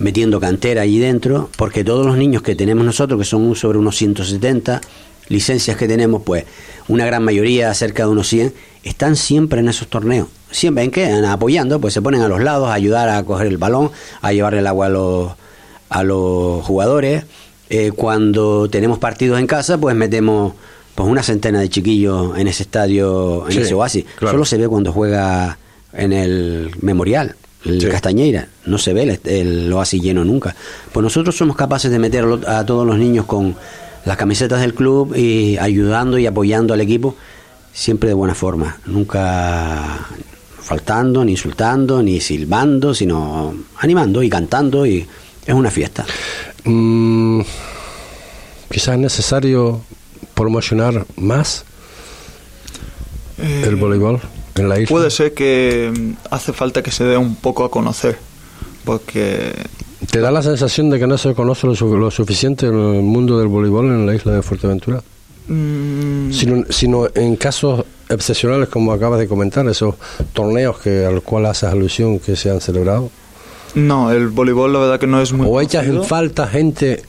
[0.00, 3.94] metiendo cantera allí dentro, porque todos los niños que tenemos nosotros, que son sobre unos
[3.94, 4.80] 170
[5.28, 6.44] licencias que tenemos, pues
[6.88, 8.52] una gran mayoría, cerca de unos 100,
[8.84, 10.28] están siempre en esos torneos.
[10.50, 11.06] Siempre en qué?
[11.28, 13.90] apoyando, pues se ponen a los lados a ayudar a coger el balón,
[14.22, 15.32] a llevarle el agua a los,
[15.88, 17.24] a los jugadores.
[17.68, 20.52] Eh, cuando tenemos partidos en casa, pues metemos
[20.94, 24.04] pues una centena de chiquillos en ese estadio, en Sí, ese oasis.
[24.16, 24.34] claro.
[24.34, 25.58] Solo se ve cuando juega
[25.92, 27.88] en el Memorial, el Sí.
[27.88, 28.48] Castañeira.
[28.64, 30.54] No se ve el, el oasis lleno nunca.
[30.92, 33.56] Pues nosotros somos capaces de meter a todos los niños con
[34.06, 37.16] las camisetas del club y ayudando y apoyando al equipo,
[37.72, 38.78] siempre de buena forma.
[38.86, 40.06] Nunca
[40.60, 45.06] faltando, ni insultando, ni silbando, sino animando y cantando y
[45.44, 46.06] es una fiesta.
[46.64, 47.40] Mm,
[48.70, 49.80] quizás es necesario
[50.34, 51.64] promocionar más
[53.38, 54.20] el voleibol
[54.54, 54.88] en la isla.
[54.88, 58.16] Puede ser que mm, hace falta que se dé un poco a conocer,
[58.84, 59.52] porque
[60.16, 63.02] ¿Te da la sensación de que no se conoce lo, su- lo suficiente en el
[63.02, 65.02] mundo del voleibol en la isla de Fuerteventura?
[65.46, 69.94] mm, Sino, sino en casos excepcionales, como acabas de comentar, esos
[70.32, 73.10] torneos que al cual haces alusión que se han celebrado.
[73.74, 77.02] no, el voleibol la verdad que no es muy ¿O echas en falta gente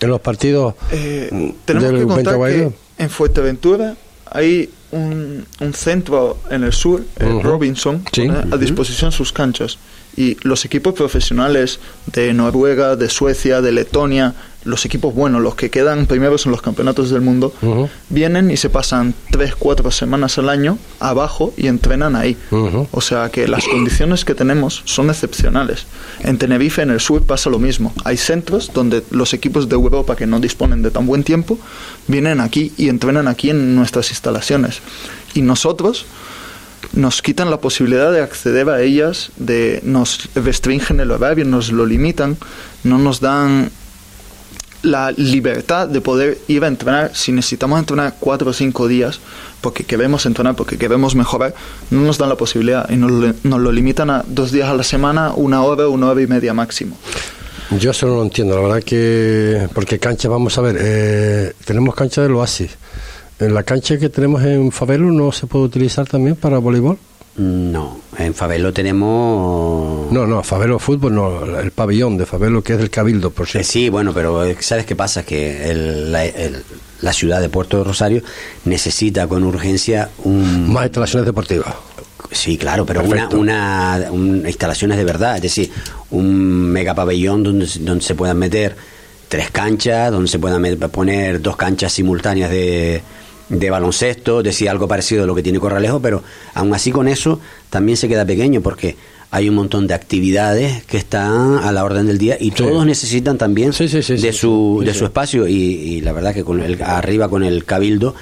[0.00, 3.94] en los partidos Eh, mm, tenemos del que contar que en Fuerteventura
[4.28, 7.42] hay un, un centro en el sur, el Ujú.
[7.44, 8.26] Robinson, Sí.
[8.26, 9.78] pone a disposición sus canchas.
[10.16, 11.80] Y los equipos profesionales
[12.12, 16.60] de Noruega, de Suecia, de Letonia, los equipos buenos, los que quedan primeros en los
[16.60, 17.54] campeonatos del mundo,
[18.08, 22.36] vienen y se pasan tres, cuatro semanas al año abajo y entrenan ahí.
[22.90, 25.86] O sea que las condiciones que tenemos son excepcionales.
[26.20, 27.94] En Tenerife, en el sur, pasa lo mismo.
[28.04, 31.58] Hay centros donde los equipos de Europa que no disponen de tan buen tiempo
[32.06, 34.80] vienen aquí y entrenan aquí en nuestras instalaciones.
[35.34, 36.04] Y nosotros
[36.92, 41.86] nos quitan la posibilidad de acceder a ellas, de nos restringen el horario, nos lo
[41.86, 42.36] limitan,
[42.84, 43.70] no nos dan
[44.82, 49.20] la libertad de poder ir a entrenar si necesitamos entrenar cuatro o cinco días
[49.60, 51.54] porque queremos entrenar, porque queremos mejorar,
[51.90, 54.74] no nos dan la posibilidad y nos lo, nos lo limitan a dos días a
[54.74, 56.96] la semana, una hora, una hora y media máximo.
[57.78, 59.68] Yo eso no lo entiendo, la verdad que...
[59.74, 62.70] Porque cancha, vamos a ver, eh, tenemos cancha del Oasis.
[63.40, 66.98] ¿En la cancha que tenemos en Favelo no se puede utilizar también para voleibol?
[67.36, 70.12] No, en Favelo tenemos...
[70.12, 73.50] No, no, Favelo Fútbol no, el pabellón de Favelo que es del Cabildo, por Eh,
[73.52, 73.68] cierto.
[73.70, 75.22] sí, bueno, pero eh, ¿sabes qué pasa?
[75.22, 76.62] Que el- la, el-
[77.00, 78.22] la ciudad de Puerto de Rosario
[78.66, 80.70] necesita con urgencia un...
[80.72, 81.72] Más instalaciones deportivas.
[82.32, 83.38] Sí, claro, pero una, Perfecto.
[83.38, 85.70] una, un- instalaciones de verdad, es decir,
[86.10, 88.76] un mega pabellón donde, se- donde se puedan meter
[89.28, 93.00] tres canchas, donde se puedan poner dos canchas simultáneas de,
[93.50, 96.22] de baloncesto, es decir, algo parecido a lo que tiene Corralejo, pero
[96.54, 98.96] aún así con eso también se queda pequeño porque
[99.32, 103.38] hay un montón de actividades que están a la orden del día y todos necesitan
[103.38, 106.60] también Sí, sí, sí, de su de su espacio y, y la verdad que con
[106.60, 108.14] el, arriba con el cabildo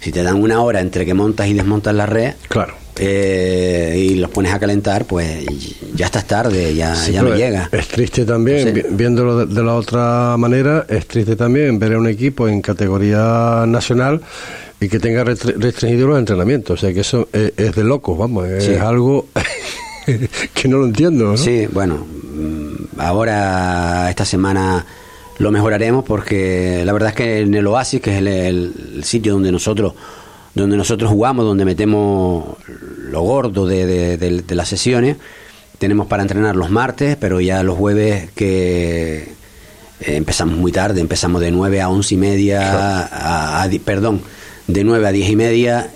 [0.00, 2.74] si te dan una hora entre que montas y desmontas la red Claro.
[2.98, 5.44] Eh, y los pones a calentar, pues
[5.94, 7.68] ya estás tarde, ya, Sí, ya no llega.
[7.72, 8.72] Es triste también, No sé.
[8.72, 12.60] vi- viéndolo de, de la otra manera, es triste también ver a un equipo en
[12.62, 14.20] categoría nacional
[14.80, 16.78] y que tenga restre- restringido los entrenamientos.
[16.78, 18.74] O sea que eso es, es de locos, vamos, es Sí.
[18.74, 19.26] algo
[20.54, 21.24] que no lo entiendo.
[21.32, 21.36] ¿no?
[21.36, 24.84] Sí, bueno, mm, ahora esta semana
[25.38, 29.50] lo mejoraremos porque la verdad es que en el Oasis, que es el sitio donde
[29.50, 29.94] nosotros
[30.54, 32.56] donde nosotros jugamos, donde metemos
[33.10, 35.16] lo gordo de, de- de- de las sesiones,
[35.78, 39.16] tenemos para entrenar los martes, pero ya los jueves que
[40.00, 44.20] eh, empezamos muy tarde, empezamos de 9 a 11 y media, a, perdón,
[44.66, 45.90] de 9 a 10 y media.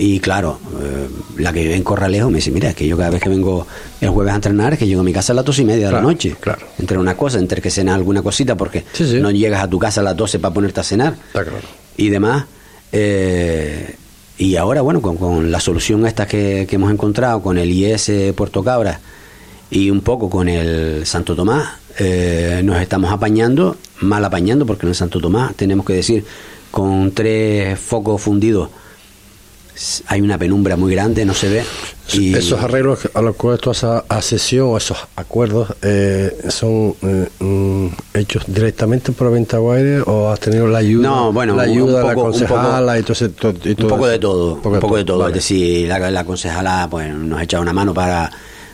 [0.00, 3.10] Y claro, eh, la que vive en Corralejo me dice, mira, es que yo cada
[3.10, 3.66] vez que vengo
[4.00, 5.86] el jueves a entrenar, es que llego a mi casa a las 12 y media
[5.86, 6.36] de la noche.
[6.40, 6.60] claro.
[6.78, 9.20] Entre una cosa, entre que cenas alguna cosita, porque Sí, sí.
[9.20, 11.66] no llegas a tu casa a las 12 para ponerte a cenar Está claro.
[11.96, 12.44] y demás.
[12.92, 13.96] Eh,
[14.38, 18.10] y ahora, bueno, con, con la solución esta que, que hemos encontrado, con el IS
[18.36, 19.00] Puerto Cabra
[19.70, 21.68] y un poco con el Santo Tomás,
[21.98, 26.24] eh, nos estamos apañando, mal apañando, porque en el Santo Tomás tenemos que decir,
[26.70, 28.70] con tres focos fundidos
[30.06, 31.62] hay una penumbra muy grande, no se ve.
[32.14, 37.28] Y Esos arreglos a los cuales tú haces accesión o esos acuerdos eh, son eh,
[37.38, 41.98] mm, hechos directamente por Ventaguaire o has tenido la ayuda, No, bueno, la un ayuda
[42.00, 44.12] de la poco- un concejala y todo, ese- to- y un todo poco eso?
[44.12, 45.18] de todo, un poco, de todo.
[45.18, 45.30] vale.
[45.30, 48.30] Es decir, la, la concejala pues, nos ha echado una mano para,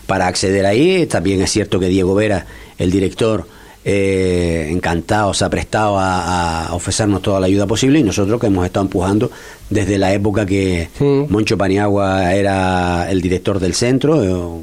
[0.07, 1.07] para acceder ahí.
[1.07, 2.47] También es cierto que Diego Vera,
[2.79, 3.47] el director,
[3.85, 8.47] eh, encantado, se ha prestado a, a ofrecernos toda la ayuda posible y nosotros que
[8.47, 9.31] hemos estado empujando
[9.71, 10.89] desde la época que.
[11.29, 14.23] Moncho Paniagua era el director del centro.
[14.25, 14.61] eh,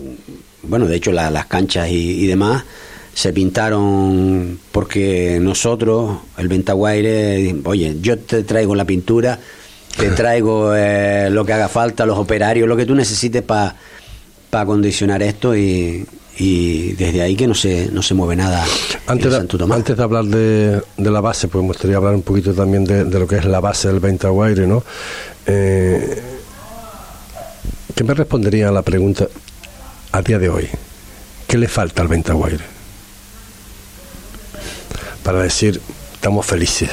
[0.63, 2.63] bueno, de hecho la- las canchas y, y demás
[3.13, 9.38] se pintaron porque nosotros, el Ventaguaire, oye, yo te traigo la pintura,
[9.97, 13.76] te traigo eh, lo que haga falta, los operarios, lo que tú necesites para
[14.51, 16.05] acondicionar esto y,
[16.38, 18.65] y desde ahí que no se, no se mueve nada.
[19.07, 22.21] Antes en Santo antes de hablar de, de la base, pues me gustaría hablar un
[22.21, 24.84] poquito también de, de lo que es la base del Ventaguaire, ¿no?
[25.45, 26.21] Eh,
[27.95, 29.27] ¿Qué me respondería a la pregunta
[30.11, 30.67] a día de hoy?
[31.47, 32.63] ¿Qué le falta al Ventaguaire?
[35.23, 35.82] Para decir,
[36.13, 36.89] estamos felices.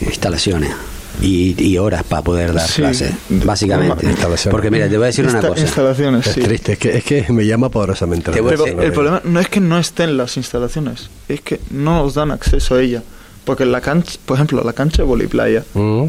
[0.00, 0.72] instalaciones
[1.20, 2.82] y, y horas para poder dar Sí.
[2.82, 4.06] clases, básicamente.
[4.06, 4.52] Instalaciones.
[4.52, 5.60] Porque mira, te voy a decir una cosa.
[5.60, 6.40] Instalaciones, Es sí.
[6.40, 8.30] triste, es que, es que me llama poderosamente.
[8.32, 12.14] Pero la el problema no es que no estén las instalaciones, es que no nos
[12.14, 13.02] dan acceso a ella.
[13.44, 16.04] Porque la cancha, por ejemplo, la cancha de voliplaya Mm.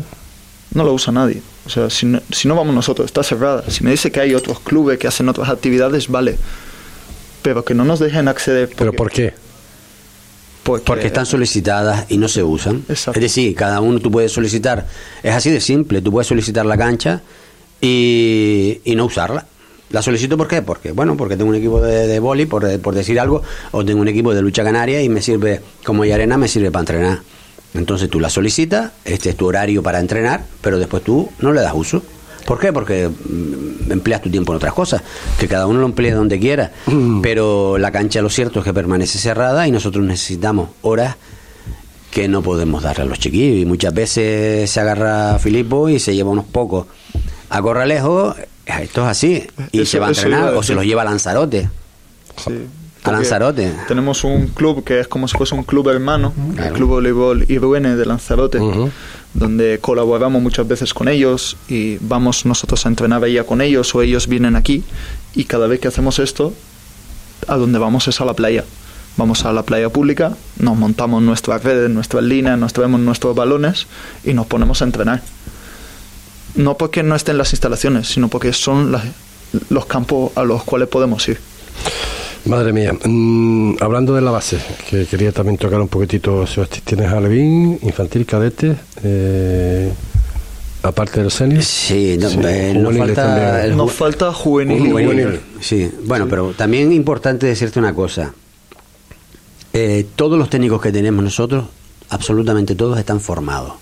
[0.74, 1.41] no la usa nadie.
[1.66, 3.64] O sea, si no, si no vamos nosotros, está cerrada.
[3.70, 6.36] Si me dice que hay otros clubes que hacen otras actividades, vale.
[7.41, 8.70] Pero que no nos dejen acceder.
[8.76, 9.34] ¿Pero por qué?
[10.70, 12.84] Porque, Porque están solicitadas y no se usan.
[12.88, 13.20] Exacto.
[13.20, 14.86] Es decir, cada uno tú puedes solicitar,
[15.24, 17.22] es así de simple, tú puedes solicitar la cancha
[17.82, 19.45] y, y no usarla.
[19.89, 20.61] La solicito ¿por qué?
[20.61, 23.41] Porque, bueno, porque tengo un equipo de, de boli, por, por decir algo,
[23.72, 26.70] o tengo un equipo de lucha canaria y me sirve, como hay arena, me sirve
[26.70, 27.20] para entrenar.
[27.74, 31.61] Entonces tú la solicitas, este es tu horario para entrenar, pero después tú no le
[31.61, 32.03] das uso.
[32.45, 32.71] ¿Por qué?
[32.73, 35.01] Porque mm, empleas tu tiempo en otras cosas,
[35.39, 36.71] que cada uno lo emplee donde quiera.
[37.21, 41.15] Pero la cancha lo cierto es que permanece cerrada y nosotros necesitamos horas
[42.11, 43.61] que no podemos darle a los chiquillos.
[43.61, 46.87] Y muchas veces se agarra a Filipo y se lleva unos pocos
[47.49, 48.35] a Corralejo,
[48.65, 51.69] esto es así, y Eso- se va a entrenar o se los lleva a Lanzarote.
[52.37, 52.53] Sí.
[53.10, 53.74] A Lanzarote.
[53.88, 56.70] Tenemos un club que es como si fuese un club hermano, Claro.
[56.70, 58.60] el Club Voleibol Iruene de Lanzarote,
[59.34, 64.01] donde colaboramos muchas veces con ellos y vamos nosotros a entrenar allá con ellos o
[64.01, 64.84] ellos vienen aquí
[65.36, 66.53] y cada vez que hacemos esto,
[67.47, 68.64] a donde vamos es a la playa.
[69.18, 73.88] Vamos a la playa pública, nos montamos nuestras redes, nuestras líneas, nos traemos nuestros balones
[74.24, 75.22] y nos ponemos a entrenar.
[76.55, 79.03] No porque no estén las instalaciones, sino porque son las-
[79.70, 81.39] los campos a los cuales podemos ir.
[82.45, 84.57] Madre mía, mm, hablando de la base,
[84.89, 89.91] que quería también tocar un poquitito, Sebastián, tienes alevín, infantil, cadete, eh,
[90.81, 91.61] aparte del senior.
[91.61, 93.65] Sí, no, Sí, eh, nos falta también.
[93.71, 94.81] el Nos ju- falta juvenil.
[94.81, 95.11] un juvenil.
[95.13, 95.39] juvenil.
[95.59, 98.33] Sí, bueno, pero también importante decirte una cosa.
[99.73, 101.65] Eh, todos los técnicos que tenemos nosotros,
[102.09, 103.73] absolutamente todos, están formados.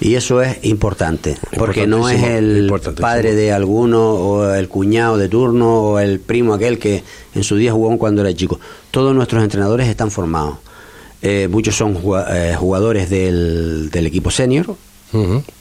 [0.00, 2.70] Y eso es importante, porque no es el
[3.00, 7.02] padre de alguno o el cuñado de turno o el primo aquel que
[7.34, 8.60] en su día jugó cuando era chico.
[8.90, 10.58] Todos nuestros entrenadores están formados.
[11.22, 11.98] Eh, muchos son
[12.30, 14.76] eh, jugadores del, del equipo senior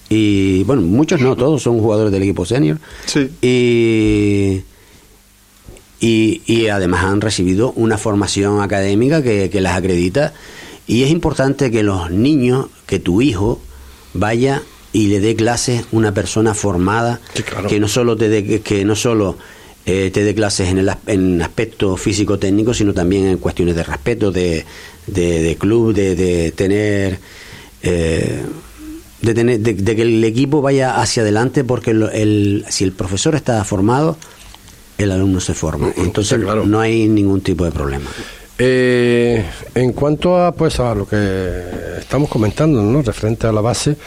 [0.10, 2.78] y bueno, muchos no, todos son jugadores del equipo senior.
[3.06, 3.30] Sí.
[3.42, 4.64] Y,
[6.06, 10.34] y, y además han recibido una formación académica que, que las acredita.
[10.88, 13.60] Y es importante que los niños, que tu hijo
[14.16, 17.68] vaya y le dé clases una persona formada, Sí, claro.
[17.70, 19.38] que no solo te dé, que no solo
[19.86, 23.84] eh, te dé clases en el en aspecto físico técnico, sino también en cuestiones de
[23.84, 24.66] respeto, de,
[25.06, 27.20] de, de club, de, de tener
[27.84, 28.42] eh,
[29.22, 32.92] de, tener, de, de que el equipo vaya hacia adelante porque lo- el, si el
[32.94, 34.18] profesor está formado,
[34.98, 35.92] el alumno se forma.
[35.98, 36.66] Entonces claro.
[36.66, 38.10] no hay ningún tipo de problema.
[38.58, 39.44] Eh,
[39.76, 41.62] en cuanto a pues a lo que
[42.00, 43.02] estamos comentando, ¿no?
[43.02, 43.98] referente a la base,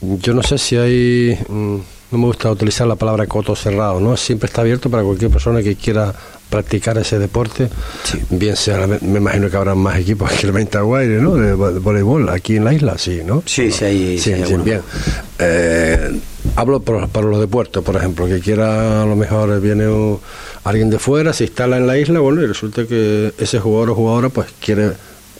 [0.00, 1.76] yo no sé si hay, mm,
[2.10, 4.16] no me gusta utilizar la palabra coto cerrado, ¿no?
[4.16, 6.12] Siempre está abierto para cualquier persona que quiera
[6.50, 7.68] practicar ese deporte,
[8.30, 11.34] bien sea, me imagino que habrá más equipos que el Ventaguaire, ¿no?
[11.36, 13.42] De, vo- de voleibol aquí en la isla, sí, ¿no?
[13.46, 14.64] Sí, sí hay- sí hay alguno.
[14.64, 14.80] bien.
[15.38, 16.18] Eh,
[16.56, 20.18] hablo por- para los deportes, por ejemplo, que quiera, a lo mejor viene un-
[20.64, 23.94] alguien de fuera, se instala en la isla, bueno, y resulta que ese jugador o
[23.94, 24.92] jugadora pues quiere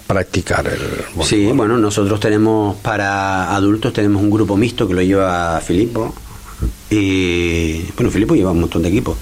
[0.07, 0.79] practicar el
[1.15, 1.27] voleibol.
[1.27, 6.15] Sí, bueno, nosotros tenemos para adultos tenemos un grupo mixto que lo lleva Filipo
[6.91, 9.17] y bueno, Filipo lleva un montón de equipos.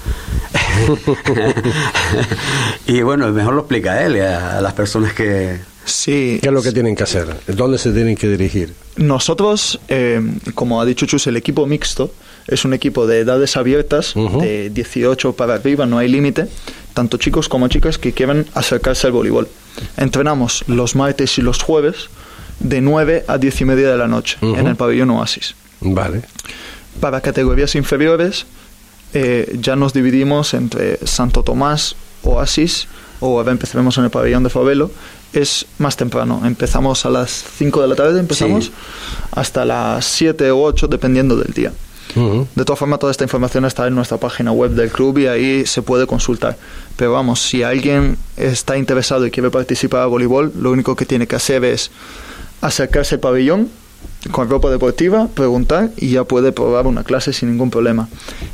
[2.87, 6.39] y bueno, mejor lo explica él a, a las personas que Sí.
[6.41, 7.27] ¿Qué es lo que tienen que hacer?
[7.47, 8.73] ¿Dónde se tienen que dirigir?
[8.95, 10.21] Nosotros, eh,
[10.55, 12.13] como ha dicho Chus, el equipo mixto
[12.47, 14.39] es un equipo de edades abiertas, Ujú.
[14.41, 16.47] de 18 para arriba, no hay límite,
[16.93, 19.47] tanto chicos como chicas que quieran acercarse al voleibol.
[19.97, 22.09] Entrenamos los martes y los jueves
[22.59, 24.55] de 9 a 10 y media de la noche Ujú.
[24.55, 25.55] en el pabellón Oasis.
[25.81, 26.21] Vale.
[26.99, 28.45] Para categorías inferiores
[29.13, 32.87] eh, ya nos dividimos entre Santo Tomás, Oasis,
[33.19, 34.91] o ahora empezaremos en el pabellón de Fabelo.
[35.33, 38.71] Es más temprano, empezamos a las 5 de la tarde, empezamos Sí.
[39.31, 41.71] hasta las 7 o 8, dependiendo del día.
[42.15, 45.65] De todas formas, toda esta información está en nuestra página web del club y ahí
[45.65, 46.57] se puede consultar.
[46.95, 51.25] Pero vamos, si alguien está interesado y quiere participar a voleibol, lo único que tiene
[51.25, 51.89] que hacer es
[52.61, 53.69] acercarse al pabellón
[54.31, 58.07] con ropa deportiva, preguntar y ya puede probar una clase sin ningún problema.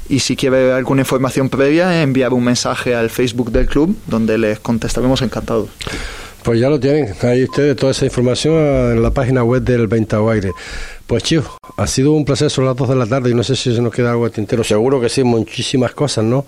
[0.07, 4.59] Y si quiere alguna información previa, enviar un mensaje al Facebook del club donde les
[4.61, 5.67] contestaremos encantados.
[6.43, 10.51] Pues ya lo tienen, ahí ustedes toda esa información en la página web del Ventaguaire.
[11.05, 13.55] Pues chicos, ha sido un placer, son las 2 de la tarde y no sé
[13.55, 16.45] si se nos queda algo de tintero, seguro que sí, muchísimas cosas, ¿no?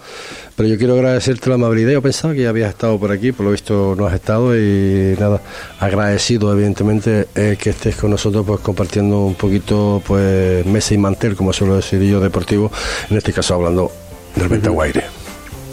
[0.56, 3.48] Pero yo quiero agradecerte la amabilidad, yo pensaba que ya habías estado por aquí, por
[3.48, 5.42] lo visto no has estado y nada,
[5.80, 11.36] agradecido evidentemente eh, que estés con nosotros pues compartiendo un poquito pues mesa y mantel,
[11.36, 12.72] como suelo decir yo, deportivo,
[13.10, 13.92] en este caso hablando
[14.36, 15.06] del Ventaguaire.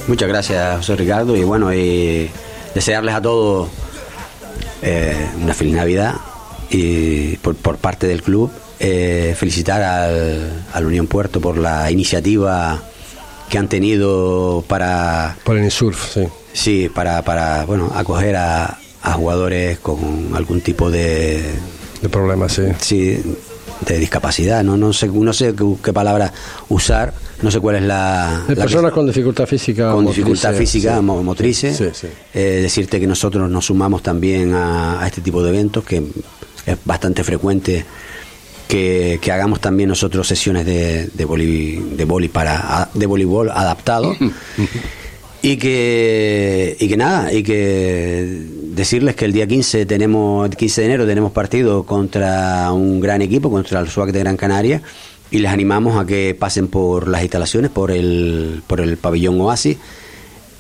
[0.07, 2.31] Muchas gracias, José Ricardo, y bueno, y
[2.75, 3.69] desearles a todos
[4.83, 6.14] eh, una feliz Navidad
[6.70, 8.51] y por, por parte del club.
[8.81, 12.81] eh, felicitar al, al Unión Puerto por la iniciativa
[13.49, 16.24] que han tenido para Por el Insurf, sí.
[16.53, 19.99] sí para, para bueno acoger a, a jugadores con
[20.35, 21.43] algún tipo de
[22.03, 22.62] De problemas, sí.
[22.79, 23.22] sí,
[23.87, 26.33] de discapacidad no no sé no sé qué, qué palabra
[26.68, 29.93] usar no sé cuál es la, De la que- personas con dificultad física.
[29.93, 31.03] con dificultad física, sí.
[31.03, 31.76] mo- motrices.
[31.76, 32.07] Sí, sí.
[32.34, 36.03] Eh, decirte que nosotros nos sumamos también a, a este tipo de eventos, que
[36.66, 37.84] es bastante frecuente
[38.66, 44.14] que, que hagamos también nosotros sesiones de, de, boli, de, boli para, de voleibol adaptado.
[45.41, 48.43] Y que, y que nada, y que
[48.74, 53.22] decirles que el día 15 tenemos, el 15 de enero tenemos partido contra un gran
[53.22, 54.82] equipo, contra el SUAC de Gran Canaria,
[55.31, 59.76] y les animamos a que pasen por las instalaciones, por el, por el pabellón Oasis,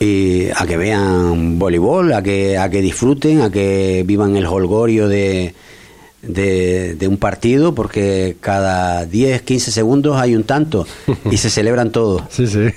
[0.00, 5.08] y a que vean voleibol, a que, a que disfruten, a que vivan el holgorio
[5.08, 5.54] de,
[6.22, 10.86] de, de un partido, porque cada 10, 15 segundos hay un tanto
[11.30, 12.22] y se celebran todos.
[12.38, 12.68] Sí, sí.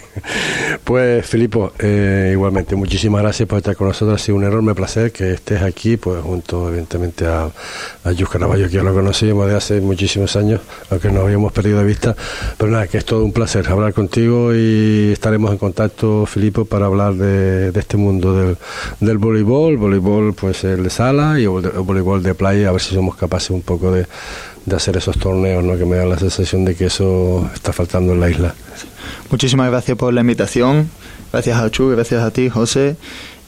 [0.83, 4.19] Pues, Filipo, eh, igualmente, muchísimas gracias por estar con nosotros.
[4.19, 7.51] Ha sido un enorme placer que estés aquí, pues junto, evidentemente, a,
[8.03, 8.39] a Yus que
[8.69, 12.15] ya lo conocíamos de hace muchísimos años, aunque nos habíamos perdido de vista.
[12.57, 16.87] Pero nada, que es todo un placer hablar contigo y estaremos en contacto, Filipo, para
[16.87, 18.57] hablar de, de este mundo del,
[18.99, 22.95] del voleibol, voleibol, pues el de sala y el voleibol de playa, a ver si
[22.95, 24.05] somos capaces un poco de,
[24.65, 25.77] de hacer esos torneos, ¿no?
[25.77, 28.53] que me da la sensación de que eso está faltando en la isla.
[29.29, 30.89] Muchísimas gracias por la invitación.
[31.31, 32.97] Gracias a Chu, gracias a ti, José.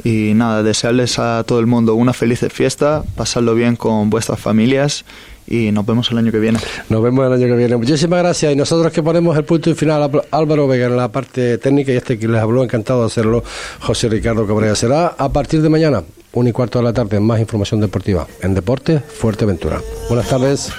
[0.06, 5.06] Y nada, desearles a todo el mundo una feliz fiesta, pasarlo bien con vuestras familias
[5.46, 6.60] y nos vemos el año que viene.
[6.90, 7.76] Nos vemos el año que viene.
[7.76, 8.54] Muchísimas gracias.
[8.54, 11.92] Y nosotros que ponemos el punto y final, Álvaro- Álvaro Vega en la parte técnica
[11.92, 13.44] y este que les habló, encantado de hacerlo,
[13.82, 14.76] José Ricardo Cabrera.
[14.76, 16.04] Será a partir de mañana,
[16.34, 19.82] un y cuarto de la tarde, más información deportiva en Deporte Fuerteventura.
[20.10, 20.72] Buenas tardes.